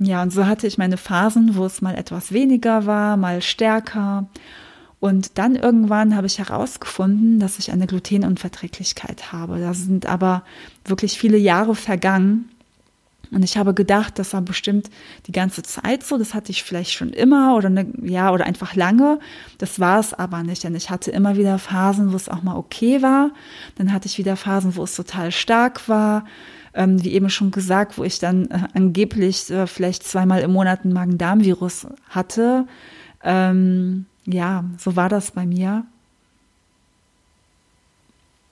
Ja, 0.00 0.22
und 0.22 0.32
so 0.32 0.46
hatte 0.46 0.66
ich 0.66 0.78
meine 0.78 0.96
Phasen, 0.96 1.54
wo 1.54 1.66
es 1.66 1.82
mal 1.82 1.94
etwas 1.94 2.32
weniger 2.32 2.86
war, 2.86 3.16
mal 3.16 3.42
stärker. 3.42 4.26
Und 5.00 5.38
dann 5.38 5.56
irgendwann 5.56 6.14
habe 6.14 6.26
ich 6.26 6.38
herausgefunden, 6.38 7.40
dass 7.40 7.58
ich 7.58 7.72
eine 7.72 7.86
Glutenunverträglichkeit 7.86 9.32
habe. 9.32 9.58
Da 9.58 9.72
sind 9.72 10.04
aber 10.04 10.44
wirklich 10.84 11.18
viele 11.18 11.38
Jahre 11.38 11.74
vergangen. 11.74 12.50
Und 13.32 13.42
ich 13.42 13.56
habe 13.56 13.72
gedacht, 13.72 14.18
das 14.18 14.34
war 14.34 14.42
bestimmt 14.42 14.90
die 15.26 15.32
ganze 15.32 15.62
Zeit 15.62 16.02
so. 16.02 16.18
Das 16.18 16.34
hatte 16.34 16.50
ich 16.50 16.64
vielleicht 16.64 16.92
schon 16.92 17.10
immer 17.10 17.56
oder 17.56 17.68
eine, 17.68 17.86
ja, 18.02 18.30
oder 18.30 18.44
einfach 18.44 18.74
lange. 18.74 19.20
Das 19.56 19.80
war 19.80 20.00
es 20.00 20.12
aber 20.12 20.42
nicht, 20.42 20.64
denn 20.64 20.74
ich 20.74 20.90
hatte 20.90 21.10
immer 21.12 21.36
wieder 21.36 21.58
Phasen, 21.58 22.12
wo 22.12 22.16
es 22.16 22.28
auch 22.28 22.42
mal 22.42 22.56
okay 22.56 23.00
war. 23.00 23.30
Dann 23.76 23.92
hatte 23.92 24.06
ich 24.06 24.18
wieder 24.18 24.36
Phasen, 24.36 24.76
wo 24.76 24.82
es 24.82 24.96
total 24.96 25.32
stark 25.32 25.88
war. 25.88 26.26
Ähm, 26.74 27.02
wie 27.02 27.12
eben 27.12 27.30
schon 27.30 27.50
gesagt, 27.50 27.98
wo 27.98 28.04
ich 28.04 28.18
dann 28.18 28.46
äh, 28.50 28.58
angeblich 28.74 29.50
äh, 29.50 29.66
vielleicht 29.66 30.04
zweimal 30.04 30.40
im 30.42 30.52
Monat 30.52 30.84
ein 30.84 30.92
Magen-Darm-Virus 30.92 31.86
hatte. 32.08 32.66
Ähm, 33.24 34.06
ja, 34.32 34.64
so 34.78 34.96
war 34.96 35.08
das 35.08 35.32
bei 35.32 35.46
mir. 35.46 35.84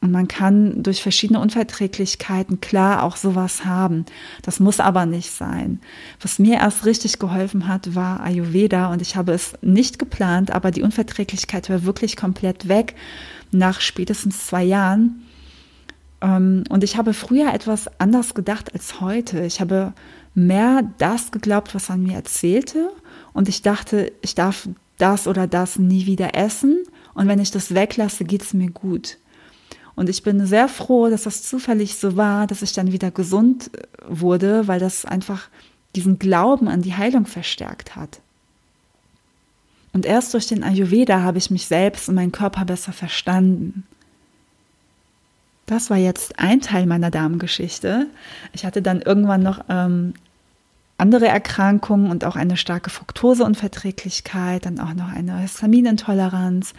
Und 0.01 0.13
man 0.13 0.29
kann 0.29 0.83
durch 0.85 1.03
verschiedene 1.03 1.41
Unverträglichkeiten 1.41 2.61
klar 2.61 3.03
auch 3.03 3.17
sowas 3.17 3.65
haben. 3.65 4.07
Das 4.43 4.61
muss 4.61 4.79
aber 4.79 5.07
nicht 5.07 5.33
sein. 5.33 5.81
Was 6.21 6.39
mir 6.39 6.59
erst 6.59 6.87
richtig 6.87 7.19
geholfen 7.19 7.67
hat, 7.67 7.97
war 7.97 8.21
Ayurveda 8.21 8.93
und 8.93 9.03
ich 9.03 9.17
habe 9.17 9.33
es 9.33 9.55
nicht 9.61 9.99
geplant, 9.99 10.53
aber 10.53 10.71
die 10.71 10.83
Unverträglichkeit 10.83 11.69
war 11.69 11.83
wirklich 11.83 12.17
komplett 12.17 12.69
weg 12.69 12.95
nach 13.51 13.81
spätestens 13.81 14.47
zwei 14.47 14.63
Jahren. 14.63 15.25
Ähm, 16.21 16.63
und 16.69 16.85
ich 16.85 16.97
habe 16.97 17.13
früher 17.13 17.53
etwas 17.53 17.89
anders 18.01 18.35
gedacht 18.35 18.73
als 18.73 19.01
heute. 19.01 19.45
Ich 19.45 19.61
habe 19.61 19.95
mehr 20.35 20.83
das 20.99 21.33
geglaubt, 21.33 21.75
was 21.75 21.89
man 21.89 22.05
mir 22.05 22.15
erzählte. 22.15 22.91
Und 23.33 23.49
ich 23.49 23.63
dachte, 23.63 24.13
ich 24.23 24.37
darf 24.37 24.69
das 24.99 25.27
oder 25.27 25.47
das 25.47 25.79
nie 25.79 26.07
wieder 26.07 26.35
essen 26.35 26.85
und 27.15 27.27
wenn 27.27 27.41
ich 27.41 27.51
das 27.51 27.75
weglasse, 27.75 28.25
geht 28.25 28.43
es 28.43 28.55
mir 28.55 28.71
gut. 28.71 29.19
Und 29.97 30.09
ich 30.09 30.23
bin 30.23 30.47
sehr 30.47 30.69
froh, 30.69 31.11
dass 31.11 31.25
das 31.25 31.43
zufällig 31.43 31.97
so 31.97 32.17
war, 32.17 32.47
dass 32.47 32.63
ich 32.63 32.73
dann 32.73 32.93
wieder 32.93 33.11
gesund 33.11 33.71
äh, 33.75 33.87
wurde, 34.09 34.69
weil 34.69 34.79
das 34.79 35.05
einfach 35.05 35.49
diesen 35.97 36.21
Glauben 36.21 36.69
an 36.69 36.83
die 36.83 36.95
Heilung 36.95 37.27
verstärkt 37.27 37.97
hat. 37.97 38.21
Und 39.93 40.07
erst 40.07 40.35
durch 40.35 40.47
den 40.47 40.63
Ayurveda 40.63 41.23
habe 41.23 41.39
ich 41.39 41.51
mich 41.51 41.67
selbst 41.67 42.09
und 42.09 42.15
meinen 42.15 42.31
Körper 42.31 42.65
besser 42.65 42.93
verstanden. 42.93 43.85
Das 45.67 45.91
war 45.91 45.97
jetzt 45.97 46.39
ein 46.39 46.61
Teil 46.61 46.87
meiner 46.87 47.11
Darmgeschichte. 47.11 48.07
Ich 48.53 48.65
hatte 48.65 48.81
dann 48.81 49.03
irgendwann 49.03 49.43
noch 49.43 49.65
ähm, 49.69 50.15
andere 50.99 51.29
Erkrankungen 51.29 52.11
und 52.11 52.25
auch 52.25 52.37
eine 52.37 52.57
starke 52.57 52.91
Fructoseunverträglichkeit, 52.91 54.67
dann 54.67 54.81
auch 54.81 54.95
noch 54.95 55.11
eine 55.11 55.39
Histaminintoleranz. 55.39 56.75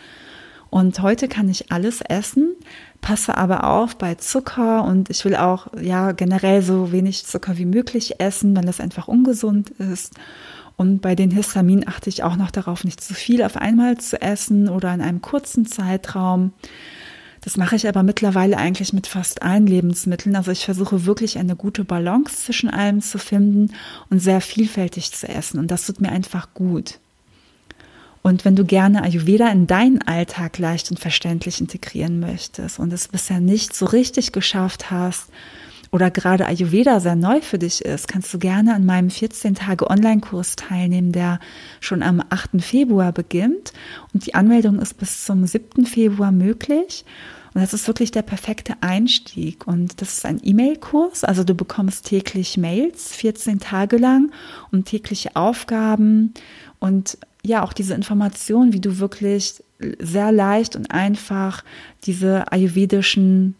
Und 0.70 1.02
heute 1.02 1.28
kann 1.28 1.50
ich 1.50 1.72
alles 1.72 2.02
essen, 2.02 2.54
passe 3.02 3.36
aber 3.38 3.64
auf 3.64 3.98
bei 3.98 4.16
Zucker 4.16 4.84
und 4.84 5.10
ich 5.10 5.26
will 5.26 5.36
auch 5.36 5.68
ja 5.82 6.12
generell 6.12 6.62
so 6.62 6.92
wenig 6.92 7.26
Zucker 7.26 7.58
wie 7.58 7.66
möglich 7.66 8.20
essen, 8.20 8.56
weil 8.56 8.66
das 8.66 8.80
einfach 8.80 9.08
ungesund 9.08 9.72
ist. 9.72 10.14
Und 10.78 11.02
bei 11.02 11.16
den 11.16 11.32
Histamin 11.32 11.88
achte 11.88 12.10
ich 12.10 12.24
auch 12.24 12.36
noch 12.36 12.52
darauf, 12.52 12.84
nicht 12.84 13.02
zu 13.02 13.14
viel 13.14 13.44
auf 13.44 13.58
einmal 13.58 13.98
zu 13.98 14.22
essen 14.22 14.70
oder 14.70 14.94
in 14.94 15.02
einem 15.02 15.22
kurzen 15.22 15.66
Zeitraum. 15.66 16.54
Das 17.42 17.58
mache 17.58 17.76
ich 17.76 17.88
aber 17.88 18.04
mittlerweile 18.04 18.58
eigentlich 18.58 18.92
mit 18.94 19.08
fast 19.08 19.42
allen 19.42 19.66
Lebensmitteln. 19.66 20.36
Also 20.36 20.52
ich 20.52 20.66
versuche 20.66 21.06
wirklich 21.06 21.38
eine 21.38 21.56
gute 21.56 21.84
Balance 21.84 22.46
zwischen 22.46 22.70
allem 22.70 23.02
zu 23.02 23.18
finden 23.18 23.74
und 24.10 24.20
sehr 24.20 24.42
vielfältig 24.42 25.12
zu 25.14 25.28
essen. 25.28 25.60
Und 25.60 25.72
das 25.72 25.86
tut 25.86 26.02
mir 26.02 26.12
einfach 26.12 26.54
gut. 26.54 27.00
Und 28.22 28.44
wenn 28.44 28.56
du 28.56 28.66
gerne 28.66 29.04
Ayurveda 29.04 29.50
in 29.50 29.68
deinen 29.68 30.02
Alltag 30.02 30.58
leicht 30.58 30.92
und 30.92 31.00
verständlich 31.00 31.62
integrieren 31.62 32.20
möchtest 32.20 32.78
und 32.78 32.92
es 32.92 33.08
bisher 33.08 33.40
nicht 33.40 33.74
so 33.74 33.86
richtig 33.86 34.34
geschafft 34.34 34.92
hast 34.92 35.30
oder 35.92 36.12
gerade 36.12 36.46
Ayurveda 36.46 37.00
sehr 37.00 37.16
neu 37.16 37.42
für 37.42 37.58
dich 37.58 37.84
ist, 37.84 38.08
kannst 38.08 38.34
du 38.34 38.40
gerne 38.40 38.76
an 38.76 38.86
meinem 38.86 39.10
14-Tage-Online-Kurs 39.10 40.56
teilnehmen, 40.56 41.12
der 41.12 41.40
schon 41.80 42.04
am 42.04 42.22
8. 42.30 42.62
Februar 42.62 43.12
beginnt. 43.12 43.74
Und 44.14 44.26
die 44.26 44.36
Anmeldung 44.36 44.80
ist 44.80 44.98
bis 44.98 45.26
zum 45.26 45.46
7. 45.46 45.86
Februar 45.86 46.32
möglich. 46.32 47.06
Und 47.54 47.62
das 47.62 47.74
ist 47.74 47.88
wirklich 47.88 48.12
der 48.12 48.22
perfekte 48.22 48.76
Einstieg. 48.82 49.66
Und 49.66 50.02
das 50.02 50.18
ist 50.18 50.26
ein 50.26 50.40
E-Mail-Kurs. 50.44 51.24
Also 51.24 51.44
du 51.44 51.56
bekommst 51.56 52.06
täglich 52.06 52.58
Mails, 52.58 53.16
14 53.16 53.60
Tage 53.60 53.98
lang 53.98 54.32
und 54.72 54.86
tägliche 54.86 55.36
Aufgaben 55.36 56.34
und 56.80 57.18
ja, 57.42 57.64
auch 57.64 57.74
diese 57.74 57.94
Informationen, 57.94 58.74
wie 58.74 58.82
du 58.82 59.00
wirklich 59.00 59.64
sehr 60.00 60.32
leicht 60.32 60.76
und 60.76 60.92
einfach 60.92 61.64
diese 62.04 62.52
ayurvedischen 62.52 63.56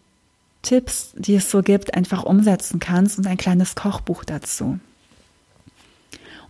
Tipps, 0.62 1.12
die 1.16 1.34
es 1.34 1.50
so 1.50 1.62
gibt, 1.62 1.94
einfach 1.94 2.24
umsetzen 2.24 2.80
kannst 2.80 3.18
und 3.18 3.26
ein 3.26 3.36
kleines 3.36 3.74
Kochbuch 3.74 4.24
dazu. 4.24 4.78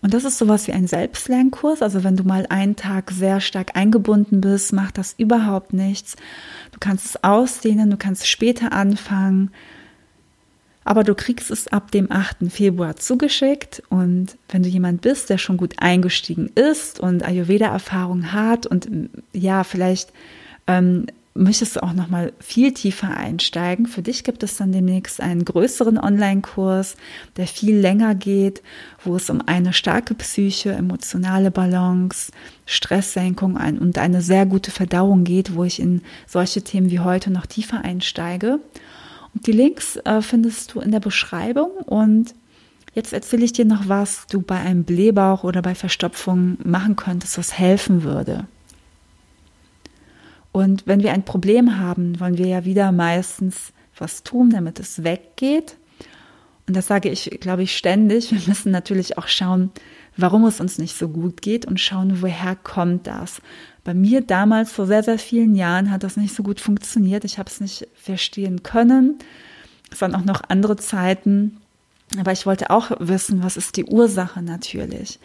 Und 0.02 0.14
das 0.14 0.24
ist 0.24 0.38
sowas 0.38 0.66
wie 0.66 0.72
ein 0.72 0.86
Selbstlernkurs. 0.86 1.82
Also 1.82 2.04
wenn 2.04 2.16
du 2.16 2.24
mal 2.24 2.46
einen 2.48 2.76
Tag 2.76 3.10
sehr 3.10 3.40
stark 3.40 3.76
eingebunden 3.76 4.40
bist, 4.40 4.72
macht 4.72 4.98
das 4.98 5.14
überhaupt 5.18 5.72
nichts. 5.72 6.16
Du 6.72 6.78
kannst 6.80 7.04
es 7.04 7.24
ausdehnen, 7.24 7.90
du 7.90 7.96
kannst 7.96 8.26
später 8.26 8.72
anfangen. 8.72 9.50
Aber 10.84 11.04
du 11.04 11.14
kriegst 11.14 11.50
es 11.50 11.68
ab 11.68 11.90
dem 11.90 12.10
8. 12.10 12.50
Februar 12.50 12.96
zugeschickt. 12.96 13.82
Und 13.90 14.38
wenn 14.48 14.62
du 14.62 14.70
jemand 14.70 15.02
bist, 15.02 15.28
der 15.28 15.36
schon 15.36 15.58
gut 15.58 15.74
eingestiegen 15.78 16.50
ist 16.54 16.98
und 16.98 17.22
Ayurveda-Erfahrung 17.22 18.32
hat 18.32 18.66
und 18.66 18.88
ja, 19.32 19.64
vielleicht 19.64 20.12
ähm, 20.66 21.06
möchtest 21.34 21.76
du 21.76 21.82
auch 21.82 21.92
noch 21.92 22.08
mal 22.08 22.32
viel 22.40 22.72
tiefer 22.72 23.16
einsteigen, 23.16 23.86
für 23.86 24.02
dich 24.02 24.24
gibt 24.24 24.42
es 24.42 24.56
dann 24.56 24.72
demnächst 24.72 25.20
einen 25.20 25.44
größeren 25.44 25.98
Online-Kurs, 25.98 26.96
der 27.36 27.46
viel 27.46 27.76
länger 27.76 28.14
geht, 28.14 28.62
wo 29.04 29.16
es 29.16 29.30
um 29.30 29.40
eine 29.46 29.72
starke 29.72 30.14
Psyche, 30.14 30.72
emotionale 30.72 31.50
Balance, 31.50 32.32
Stresssenkung 32.66 33.54
und 33.54 33.98
eine 33.98 34.22
sehr 34.22 34.44
gute 34.46 34.70
Verdauung 34.70 35.24
geht, 35.24 35.54
wo 35.54 35.64
ich 35.64 35.80
in 35.80 36.02
solche 36.26 36.62
Themen 36.62 36.90
wie 36.90 37.00
heute 37.00 37.30
noch 37.30 37.46
tiefer 37.46 37.84
einsteige. 37.84 38.58
Und 39.32 39.46
die 39.46 39.52
Links 39.52 39.96
äh, 39.96 40.22
findest 40.22 40.74
du 40.74 40.80
in 40.80 40.90
der 40.90 41.00
Beschreibung 41.00 41.70
und 41.86 42.34
Jetzt 42.92 43.12
erzähle 43.12 43.44
ich 43.44 43.52
dir 43.52 43.64
noch, 43.64 43.88
was 43.88 44.26
du 44.26 44.40
bei 44.40 44.58
einem 44.58 44.82
Blähbauch 44.82 45.44
oder 45.44 45.62
bei 45.62 45.76
Verstopfung 45.76 46.58
machen 46.64 46.96
könntest, 46.96 47.38
was 47.38 47.56
helfen 47.56 48.02
würde. 48.02 48.46
Und 50.52 50.86
wenn 50.86 51.02
wir 51.02 51.12
ein 51.12 51.24
Problem 51.24 51.78
haben, 51.78 52.18
wollen 52.18 52.38
wir 52.38 52.46
ja 52.46 52.64
wieder 52.64 52.92
meistens 52.92 53.72
was 53.96 54.22
tun, 54.22 54.50
damit 54.50 54.80
es 54.80 55.04
weggeht. 55.04 55.76
Und 56.66 56.76
das 56.76 56.86
sage 56.86 57.08
ich, 57.08 57.38
glaube 57.40 57.62
ich, 57.62 57.76
ständig. 57.76 58.30
Wir 58.32 58.40
müssen 58.46 58.70
natürlich 58.72 59.18
auch 59.18 59.28
schauen, 59.28 59.70
warum 60.16 60.44
es 60.44 60.60
uns 60.60 60.78
nicht 60.78 60.96
so 60.96 61.08
gut 61.08 61.42
geht 61.42 61.66
und 61.66 61.80
schauen, 61.80 62.22
woher 62.22 62.56
kommt 62.56 63.06
das. 63.06 63.40
Bei 63.84 63.94
mir 63.94 64.20
damals, 64.20 64.72
vor 64.72 64.86
sehr, 64.86 65.02
sehr 65.02 65.18
vielen 65.18 65.54
Jahren, 65.54 65.90
hat 65.90 66.02
das 66.02 66.16
nicht 66.16 66.34
so 66.34 66.42
gut 66.42 66.60
funktioniert. 66.60 67.24
Ich 67.24 67.38
habe 67.38 67.48
es 67.48 67.60
nicht 67.60 67.88
verstehen 67.94 68.62
können. 68.62 69.18
Es 69.90 70.00
waren 70.00 70.14
auch 70.14 70.24
noch 70.24 70.42
andere 70.48 70.76
Zeiten. 70.76 71.58
Aber 72.18 72.32
ich 72.32 72.46
wollte 72.46 72.70
auch 72.70 72.90
wissen, 72.98 73.42
was 73.42 73.56
ist 73.56 73.76
die 73.76 73.84
Ursache 73.84 74.42
natürlich. 74.42 75.20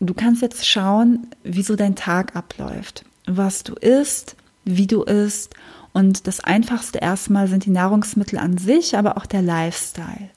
Du 0.00 0.14
kannst 0.14 0.42
jetzt 0.42 0.66
schauen, 0.66 1.28
wieso 1.42 1.76
dein 1.76 1.96
Tag 1.96 2.36
abläuft, 2.36 3.04
was 3.26 3.62
du 3.64 3.74
isst, 3.74 4.36
wie 4.64 4.86
du 4.86 5.02
isst. 5.02 5.54
Und 5.92 6.26
das 6.26 6.40
Einfachste 6.40 6.98
erstmal 6.98 7.48
sind 7.48 7.64
die 7.64 7.70
Nahrungsmittel 7.70 8.38
an 8.38 8.58
sich, 8.58 8.96
aber 8.96 9.16
auch 9.16 9.26
der 9.26 9.42
Lifestyle. 9.42 10.30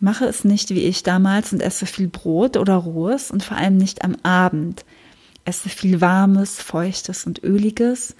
Mache 0.00 0.26
es 0.26 0.44
nicht 0.44 0.70
wie 0.70 0.84
ich 0.84 1.02
damals 1.02 1.52
und 1.52 1.60
esse 1.60 1.86
viel 1.86 2.08
Brot 2.08 2.56
oder 2.56 2.74
rohes 2.74 3.30
und 3.30 3.42
vor 3.42 3.56
allem 3.56 3.76
nicht 3.76 4.04
am 4.04 4.16
Abend. 4.22 4.84
Esse 5.44 5.68
viel 5.68 6.00
warmes, 6.00 6.60
feuchtes 6.60 7.24
und 7.24 7.42
öliges. 7.42 8.14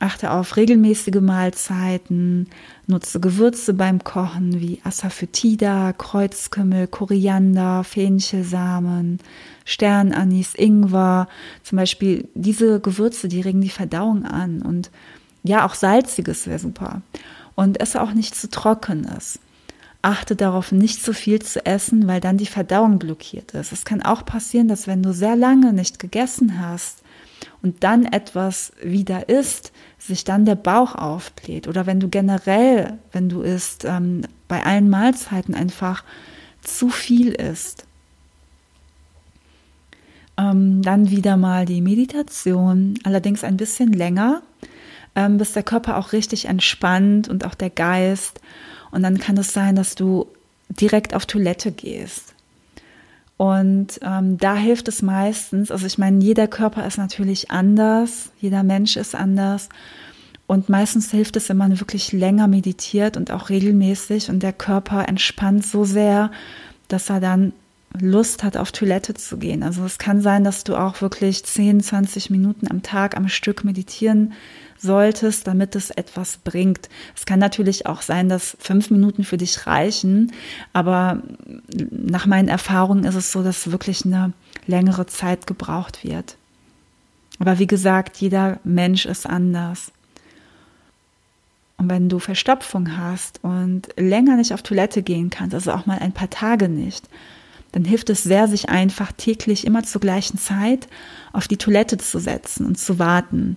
Achte 0.00 0.30
auf 0.30 0.56
regelmäßige 0.56 1.20
Mahlzeiten, 1.20 2.48
nutze 2.86 3.18
Gewürze 3.18 3.74
beim 3.74 4.04
Kochen 4.04 4.60
wie 4.60 4.80
Asafoetida, 4.84 5.92
Kreuzkümmel, 5.92 6.86
Koriander, 6.86 7.82
Fenchelsamen, 7.82 9.18
Sternanis, 9.64 10.54
Ingwer. 10.54 11.26
Zum 11.64 11.76
Beispiel 11.76 12.28
diese 12.34 12.78
Gewürze, 12.78 13.26
die 13.26 13.40
regen 13.40 13.60
die 13.60 13.70
Verdauung 13.70 14.24
an 14.24 14.62
und 14.62 14.90
ja, 15.42 15.66
auch 15.66 15.74
salziges 15.74 16.46
wäre 16.46 16.58
super. 16.60 17.02
und 17.58 17.80
esse 17.80 18.00
auch 18.00 18.12
nicht 18.12 18.36
zu 18.36 18.48
trockenes. 18.48 19.40
Achte 20.00 20.36
darauf, 20.36 20.70
nicht 20.70 21.02
zu 21.02 21.12
viel 21.12 21.42
zu 21.42 21.66
essen, 21.66 22.06
weil 22.06 22.20
dann 22.20 22.36
die 22.36 22.46
Verdauung 22.46 23.00
blockiert 23.00 23.52
ist. 23.54 23.72
Es 23.72 23.84
kann 23.84 24.00
auch 24.00 24.24
passieren, 24.24 24.68
dass 24.68 24.86
wenn 24.86 25.02
du 25.02 25.12
sehr 25.12 25.34
lange 25.34 25.72
nicht 25.72 25.98
gegessen 25.98 26.60
hast 26.60 27.02
und 27.62 27.82
dann 27.84 28.04
etwas 28.04 28.72
wieder 28.82 29.28
isst, 29.28 29.72
sich 29.98 30.24
dann 30.24 30.44
der 30.44 30.54
Bauch 30.54 30.94
aufbläht. 30.94 31.66
Oder 31.66 31.86
wenn 31.86 32.00
du 32.00 32.08
generell, 32.08 32.98
wenn 33.12 33.28
du 33.28 33.42
isst, 33.42 33.84
ähm, 33.84 34.22
bei 34.46 34.64
allen 34.64 34.88
Mahlzeiten 34.88 35.54
einfach 35.54 36.04
zu 36.62 36.88
viel 36.88 37.32
isst. 37.32 37.84
Ähm, 40.36 40.82
dann 40.82 41.10
wieder 41.10 41.36
mal 41.36 41.66
die 41.66 41.80
Meditation, 41.80 42.94
allerdings 43.02 43.42
ein 43.42 43.56
bisschen 43.56 43.92
länger, 43.92 44.42
ähm, 45.16 45.36
bis 45.36 45.52
der 45.52 45.64
Körper 45.64 45.96
auch 45.96 46.12
richtig 46.12 46.44
entspannt 46.44 47.28
und 47.28 47.44
auch 47.44 47.54
der 47.54 47.70
Geist. 47.70 48.40
Und 48.92 49.02
dann 49.02 49.18
kann 49.18 49.36
es 49.36 49.52
sein, 49.52 49.74
dass 49.74 49.96
du 49.96 50.28
direkt 50.68 51.14
auf 51.14 51.26
Toilette 51.26 51.72
gehst. 51.72 52.34
Und 53.38 54.00
ähm, 54.02 54.36
da 54.36 54.56
hilft 54.56 54.88
es 54.88 55.00
meistens, 55.00 55.70
also 55.70 55.86
ich 55.86 55.96
meine, 55.96 56.22
jeder 56.22 56.48
Körper 56.48 56.84
ist 56.84 56.98
natürlich 56.98 57.52
anders, 57.52 58.32
jeder 58.40 58.64
Mensch 58.64 58.96
ist 58.96 59.14
anders. 59.14 59.68
Und 60.48 60.68
meistens 60.68 61.12
hilft 61.12 61.36
es, 61.36 61.48
wenn 61.48 61.56
man 61.56 61.78
wirklich 61.78 62.12
länger 62.12 62.48
meditiert 62.48 63.16
und 63.16 63.30
auch 63.30 63.48
regelmäßig 63.48 64.28
und 64.28 64.42
der 64.42 64.52
Körper 64.52 65.08
entspannt 65.08 65.64
so 65.64 65.84
sehr, 65.84 66.32
dass 66.88 67.10
er 67.10 67.20
dann 67.20 67.52
Lust 67.98 68.44
hat, 68.44 68.56
auf 68.56 68.72
Toilette 68.72 69.14
zu 69.14 69.38
gehen. 69.38 69.62
Also 69.62 69.84
es 69.84 69.98
kann 69.98 70.20
sein, 70.20 70.44
dass 70.44 70.64
du 70.64 70.76
auch 70.76 71.00
wirklich 71.00 71.44
10, 71.44 71.80
20 71.80 72.30
Minuten 72.30 72.70
am 72.70 72.82
Tag 72.82 73.16
am 73.16 73.28
Stück 73.28 73.64
meditieren 73.64 74.32
solltest, 74.78 75.46
damit 75.46 75.74
es 75.74 75.90
etwas 75.90 76.36
bringt. 76.38 76.88
Es 77.16 77.26
kann 77.26 77.38
natürlich 77.40 77.86
auch 77.86 78.02
sein, 78.02 78.28
dass 78.28 78.56
fünf 78.60 78.90
Minuten 78.90 79.24
für 79.24 79.36
dich 79.36 79.66
reichen, 79.66 80.32
aber 80.72 81.22
nach 81.90 82.26
meinen 82.26 82.48
Erfahrungen 82.48 83.04
ist 83.04 83.16
es 83.16 83.32
so, 83.32 83.42
dass 83.42 83.72
wirklich 83.72 84.04
eine 84.04 84.32
längere 84.66 85.06
Zeit 85.06 85.46
gebraucht 85.46 86.04
wird. 86.04 86.36
Aber 87.40 87.58
wie 87.58 87.66
gesagt, 87.66 88.18
jeder 88.18 88.60
Mensch 88.64 89.06
ist 89.06 89.26
anders. 89.26 89.92
Und 91.76 91.88
wenn 91.88 92.08
du 92.08 92.18
Verstopfung 92.18 92.96
hast 92.96 93.42
und 93.42 93.88
länger 93.96 94.36
nicht 94.36 94.52
auf 94.52 94.62
Toilette 94.62 95.02
gehen 95.02 95.30
kannst, 95.30 95.54
also 95.54 95.72
auch 95.72 95.86
mal 95.86 95.98
ein 95.98 96.12
paar 96.12 96.30
Tage 96.30 96.68
nicht, 96.68 97.08
dann 97.72 97.84
hilft 97.84 98.10
es 98.10 98.22
sehr, 98.22 98.48
sich 98.48 98.68
einfach 98.68 99.12
täglich 99.12 99.66
immer 99.66 99.82
zur 99.82 100.00
gleichen 100.00 100.38
Zeit 100.38 100.88
auf 101.32 101.48
die 101.48 101.56
Toilette 101.56 101.98
zu 101.98 102.18
setzen 102.18 102.66
und 102.66 102.78
zu 102.78 102.98
warten. 102.98 103.56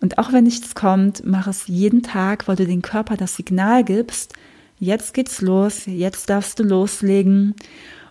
Und 0.00 0.18
auch 0.18 0.32
wenn 0.32 0.44
nichts 0.44 0.74
kommt, 0.74 1.22
mach 1.24 1.46
es 1.46 1.66
jeden 1.66 2.02
Tag, 2.02 2.46
weil 2.46 2.56
du 2.56 2.66
den 2.66 2.82
Körper 2.82 3.16
das 3.16 3.36
Signal 3.36 3.84
gibst, 3.84 4.34
jetzt 4.78 5.14
geht's 5.14 5.40
los, 5.40 5.86
jetzt 5.86 6.28
darfst 6.28 6.58
du 6.58 6.62
loslegen. 6.62 7.54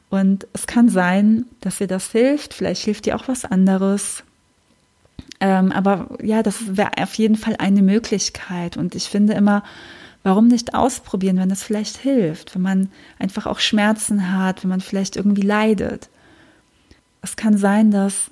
Und 0.10 0.48
es 0.54 0.68
kann 0.68 0.90
sein, 0.90 1.46
dass 1.62 1.78
dir 1.78 1.88
das 1.88 2.12
hilft, 2.12 2.54
vielleicht 2.54 2.84
hilft 2.84 3.06
dir 3.06 3.16
auch 3.16 3.28
was 3.28 3.46
anderes. 3.46 4.24
Ähm, 5.40 5.72
aber 5.72 6.18
ja, 6.22 6.42
das 6.42 6.78
wäre 6.78 6.92
auf 7.02 7.14
jeden 7.16 7.36
Fall 7.36 7.56
eine 7.60 7.82
Möglichkeit. 7.82 8.78
Und 8.78 8.96
ich 8.96 9.06
finde 9.06 9.34
immer, 9.34 9.64
warum 10.24 10.48
nicht 10.48 10.74
ausprobieren, 10.74 11.38
wenn 11.38 11.52
es 11.52 11.64
vielleicht 11.64 11.98
hilft, 11.98 12.56
wenn 12.56 12.62
man 12.62 12.92
einfach 13.20 13.46
auch 13.46 13.60
Schmerzen 13.60 14.32
hat, 14.32 14.64
wenn 14.64 14.70
man 14.70 14.82
vielleicht 14.82 15.16
irgendwie 15.16 15.42
leidet. 15.42 16.10
Es 17.22 17.36
kann 17.36 17.58
sein, 17.58 17.92
dass 17.92 18.32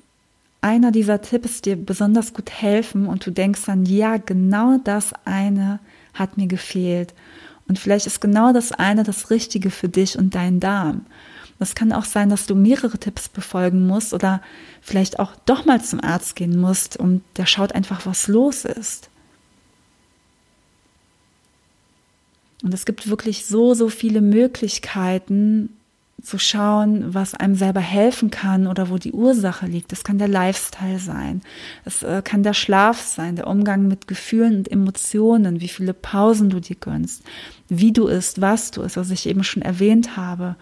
einer 0.61 0.91
dieser 0.91 1.21
Tipps 1.21 1.61
dir 1.61 1.75
besonders 1.75 2.33
gut 2.33 2.49
helfen 2.49 3.07
und 3.07 3.25
du 3.25 3.31
denkst 3.31 3.65
dann, 3.65 3.85
ja, 3.85 4.17
genau 4.17 4.77
das 4.83 5.13
eine 5.25 5.79
hat 6.13 6.37
mir 6.37 6.47
gefehlt. 6.47 7.13
Und 7.67 7.79
vielleicht 7.79 8.05
ist 8.07 8.21
genau 8.21 8.53
das 8.53 8.71
eine 8.71 9.03
das 9.03 9.29
Richtige 9.29 9.71
für 9.71 9.89
dich 9.89 10.17
und 10.17 10.35
deinen 10.35 10.59
Darm. 10.59 11.05
Es 11.59 11.75
kann 11.75 11.93
auch 11.93 12.05
sein, 12.05 12.29
dass 12.29 12.47
du 12.47 12.55
mehrere 12.55 12.97
Tipps 12.97 13.29
befolgen 13.29 13.85
musst 13.85 14.15
oder 14.15 14.41
vielleicht 14.81 15.19
auch 15.19 15.35
doch 15.45 15.65
mal 15.65 15.81
zum 15.81 16.03
Arzt 16.03 16.35
gehen 16.35 16.59
musst 16.59 16.97
und 16.97 17.21
der 17.37 17.45
schaut 17.45 17.73
einfach, 17.73 18.07
was 18.07 18.27
los 18.27 18.65
ist. 18.65 19.10
Und 22.63 22.73
es 22.73 22.85
gibt 22.85 23.09
wirklich 23.09 23.45
so, 23.45 23.73
so 23.73 23.89
viele 23.89 24.21
Möglichkeiten, 24.21 25.69
zu 26.23 26.37
schauen, 26.37 27.13
was 27.13 27.33
einem 27.33 27.55
selber 27.55 27.79
helfen 27.79 28.29
kann 28.31 28.67
oder 28.67 28.89
wo 28.89 28.97
die 28.97 29.11
Ursache 29.11 29.65
liegt. 29.65 29.91
Das 29.91 30.03
kann 30.03 30.17
der 30.17 30.27
Lifestyle 30.27 30.99
sein. 30.99 31.41
Es 31.85 32.03
äh, 32.03 32.21
kann 32.23 32.43
der 32.43 32.53
Schlaf 32.53 33.01
sein, 33.01 33.35
der 33.35 33.47
Umgang 33.47 33.87
mit 33.87 34.07
Gefühlen 34.07 34.57
und 34.57 34.71
Emotionen, 34.71 35.61
wie 35.61 35.67
viele 35.67 35.93
Pausen 35.93 36.49
du 36.49 36.59
dir 36.59 36.75
gönnst, 36.75 37.23
wie 37.69 37.91
du 37.91 38.07
isst, 38.07 38.41
was 38.41 38.71
du 38.71 38.81
isst, 38.81 38.97
was 38.97 39.09
ich 39.09 39.27
eben 39.27 39.43
schon 39.43 39.63
erwähnt 39.63 40.15
habe. 40.15 40.55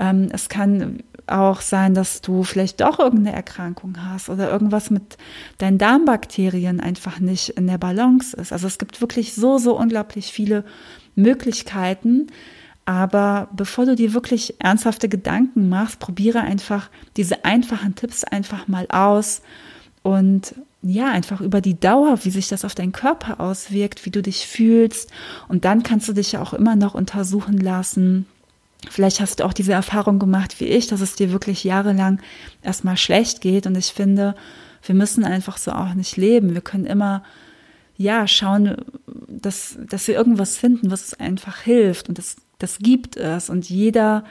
Ähm, 0.00 0.30
es 0.32 0.48
kann 0.48 1.04
auch 1.26 1.60
sein, 1.60 1.94
dass 1.94 2.22
du 2.22 2.42
vielleicht 2.42 2.80
doch 2.80 2.98
irgendeine 2.98 3.36
Erkrankung 3.36 3.94
hast 4.04 4.28
oder 4.28 4.50
irgendwas 4.50 4.90
mit 4.90 5.16
deinen 5.58 5.78
Darmbakterien 5.78 6.80
einfach 6.80 7.20
nicht 7.20 7.50
in 7.50 7.68
der 7.68 7.78
Balance 7.78 8.36
ist. 8.36 8.52
Also 8.52 8.66
es 8.66 8.78
gibt 8.78 9.00
wirklich 9.00 9.34
so, 9.34 9.58
so 9.58 9.78
unglaublich 9.78 10.32
viele 10.32 10.64
Möglichkeiten, 11.14 12.28
aber 12.86 13.48
bevor 13.52 13.84
du 13.84 13.94
dir 13.94 14.14
wirklich 14.14 14.56
ernsthafte 14.58 15.08
Gedanken 15.08 15.68
machst, 15.68 16.00
probiere 16.00 16.40
einfach 16.40 16.90
diese 17.16 17.44
einfachen 17.44 17.94
Tipps 17.94 18.24
einfach 18.24 18.66
mal 18.66 18.86
aus 18.88 19.42
und 20.02 20.54
ja, 20.82 21.10
einfach 21.10 21.42
über 21.42 21.60
die 21.60 21.78
Dauer, 21.78 22.24
wie 22.24 22.30
sich 22.30 22.48
das 22.48 22.64
auf 22.64 22.74
deinen 22.74 22.92
Körper 22.92 23.38
auswirkt, 23.38 24.06
wie 24.06 24.10
du 24.10 24.22
dich 24.22 24.46
fühlst. 24.46 25.10
Und 25.46 25.66
dann 25.66 25.82
kannst 25.82 26.08
du 26.08 26.14
dich 26.14 26.32
ja 26.32 26.40
auch 26.40 26.54
immer 26.54 26.74
noch 26.74 26.94
untersuchen 26.94 27.58
lassen. 27.58 28.24
Vielleicht 28.88 29.20
hast 29.20 29.40
du 29.40 29.44
auch 29.44 29.52
diese 29.52 29.72
Erfahrung 29.72 30.18
gemacht 30.18 30.60
wie 30.60 30.66
ich, 30.66 30.86
dass 30.86 31.00
es 31.00 31.14
dir 31.14 31.32
wirklich 31.32 31.64
jahrelang 31.64 32.20
erstmal 32.62 32.96
schlecht 32.96 33.40
geht. 33.40 33.66
Und 33.66 33.76
ich 33.76 33.92
finde, 33.92 34.34
wir 34.82 34.94
müssen 34.94 35.24
einfach 35.24 35.58
so 35.58 35.72
auch 35.72 35.94
nicht 35.94 36.16
leben. 36.16 36.54
Wir 36.54 36.62
können 36.62 36.86
immer 36.86 37.22
ja, 37.96 38.26
schauen, 38.26 38.76
dass, 39.28 39.76
dass 39.88 40.08
wir 40.08 40.14
irgendwas 40.14 40.56
finden, 40.56 40.90
was 40.90 41.12
einfach 41.20 41.60
hilft. 41.60 42.08
Und 42.08 42.16
das 42.16 42.36
das 42.60 42.78
gibt 42.78 43.16
es 43.16 43.50
und 43.50 43.68
jeder 43.68 44.22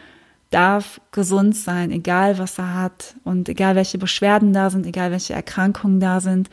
darf 0.51 1.01
gesund 1.11 1.55
sein, 1.55 1.91
egal 1.91 2.37
was 2.39 2.57
er 2.57 2.73
hat 2.75 3.15
und 3.23 3.49
egal 3.49 3.75
welche 3.75 3.97
Beschwerden 3.97 4.53
da 4.53 4.69
sind, 4.69 4.85
egal 4.85 5.11
welche 5.11 5.33
Erkrankungen 5.33 5.99
da 5.99 6.21
sind. 6.21 6.49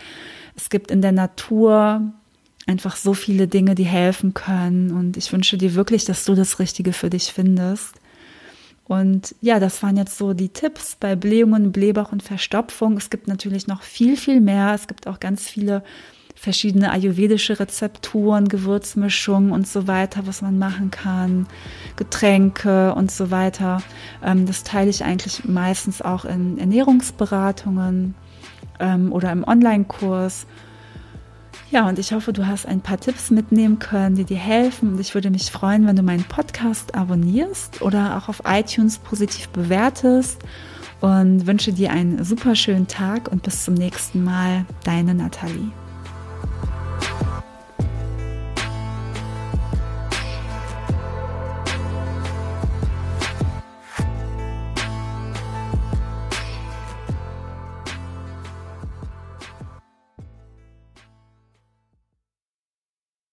Es 0.56 0.68
gibt 0.68 0.90
in 0.90 1.00
der 1.00 1.12
Natur 1.12 2.12
einfach 2.66 2.96
so 2.96 3.14
viele 3.14 3.46
Dinge, 3.46 3.74
die 3.74 3.84
helfen 3.84 4.34
können 4.34 4.90
und 4.90 5.16
ich 5.16 5.32
wünsche 5.32 5.56
dir 5.56 5.74
wirklich, 5.74 6.04
dass 6.04 6.24
du 6.24 6.34
das 6.34 6.58
Richtige 6.58 6.92
für 6.92 7.10
dich 7.10 7.32
findest. 7.32 7.94
Und 8.88 9.34
ja, 9.40 9.58
das 9.58 9.82
waren 9.82 9.96
jetzt 9.96 10.16
so 10.16 10.32
die 10.32 10.48
Tipps 10.48 10.96
bei 10.98 11.16
Blähungen, 11.16 11.72
Blähbauch 11.72 12.12
und 12.12 12.22
Verstopfung. 12.22 12.96
Es 12.96 13.10
gibt 13.10 13.26
natürlich 13.26 13.66
noch 13.66 13.82
viel, 13.82 14.16
viel 14.16 14.40
mehr. 14.40 14.72
Es 14.74 14.86
gibt 14.86 15.08
auch 15.08 15.18
ganz 15.18 15.48
viele 15.48 15.82
verschiedene 16.36 16.92
ayurvedische 16.92 17.58
Rezepturen, 17.58 18.48
Gewürzmischungen 18.48 19.50
und 19.50 19.66
so 19.66 19.88
weiter, 19.88 20.26
was 20.26 20.42
man 20.42 20.58
machen 20.58 20.90
kann, 20.90 21.46
Getränke 21.96 22.94
und 22.94 23.10
so 23.10 23.30
weiter. 23.30 23.82
Ähm, 24.22 24.46
das 24.46 24.62
teile 24.62 24.90
ich 24.90 25.02
eigentlich 25.02 25.44
meistens 25.44 26.02
auch 26.02 26.24
in 26.24 26.58
Ernährungsberatungen 26.58 28.14
ähm, 28.78 29.12
oder 29.12 29.32
im 29.32 29.42
Online-Kurs. 29.44 30.46
Ja, 31.76 31.86
und 31.86 31.98
ich 31.98 32.14
hoffe, 32.14 32.32
du 32.32 32.46
hast 32.46 32.64
ein 32.64 32.80
paar 32.80 32.98
Tipps 32.98 33.30
mitnehmen 33.30 33.78
können, 33.78 34.16
die 34.16 34.24
dir 34.24 34.38
helfen. 34.38 34.94
Und 34.94 34.98
ich 34.98 35.14
würde 35.14 35.28
mich 35.28 35.50
freuen, 35.50 35.86
wenn 35.86 35.94
du 35.94 36.02
meinen 36.02 36.24
Podcast 36.24 36.94
abonnierst 36.94 37.82
oder 37.82 38.16
auch 38.16 38.30
auf 38.30 38.40
iTunes 38.46 38.96
positiv 38.96 39.50
bewertest. 39.50 40.40
Und 41.02 41.46
wünsche 41.46 41.74
dir 41.74 41.90
einen 41.90 42.24
super 42.24 42.54
schönen 42.54 42.86
Tag 42.86 43.30
und 43.30 43.42
bis 43.42 43.66
zum 43.66 43.74
nächsten 43.74 44.24
Mal. 44.24 44.64
Deine 44.84 45.14
Nathalie. 45.14 45.70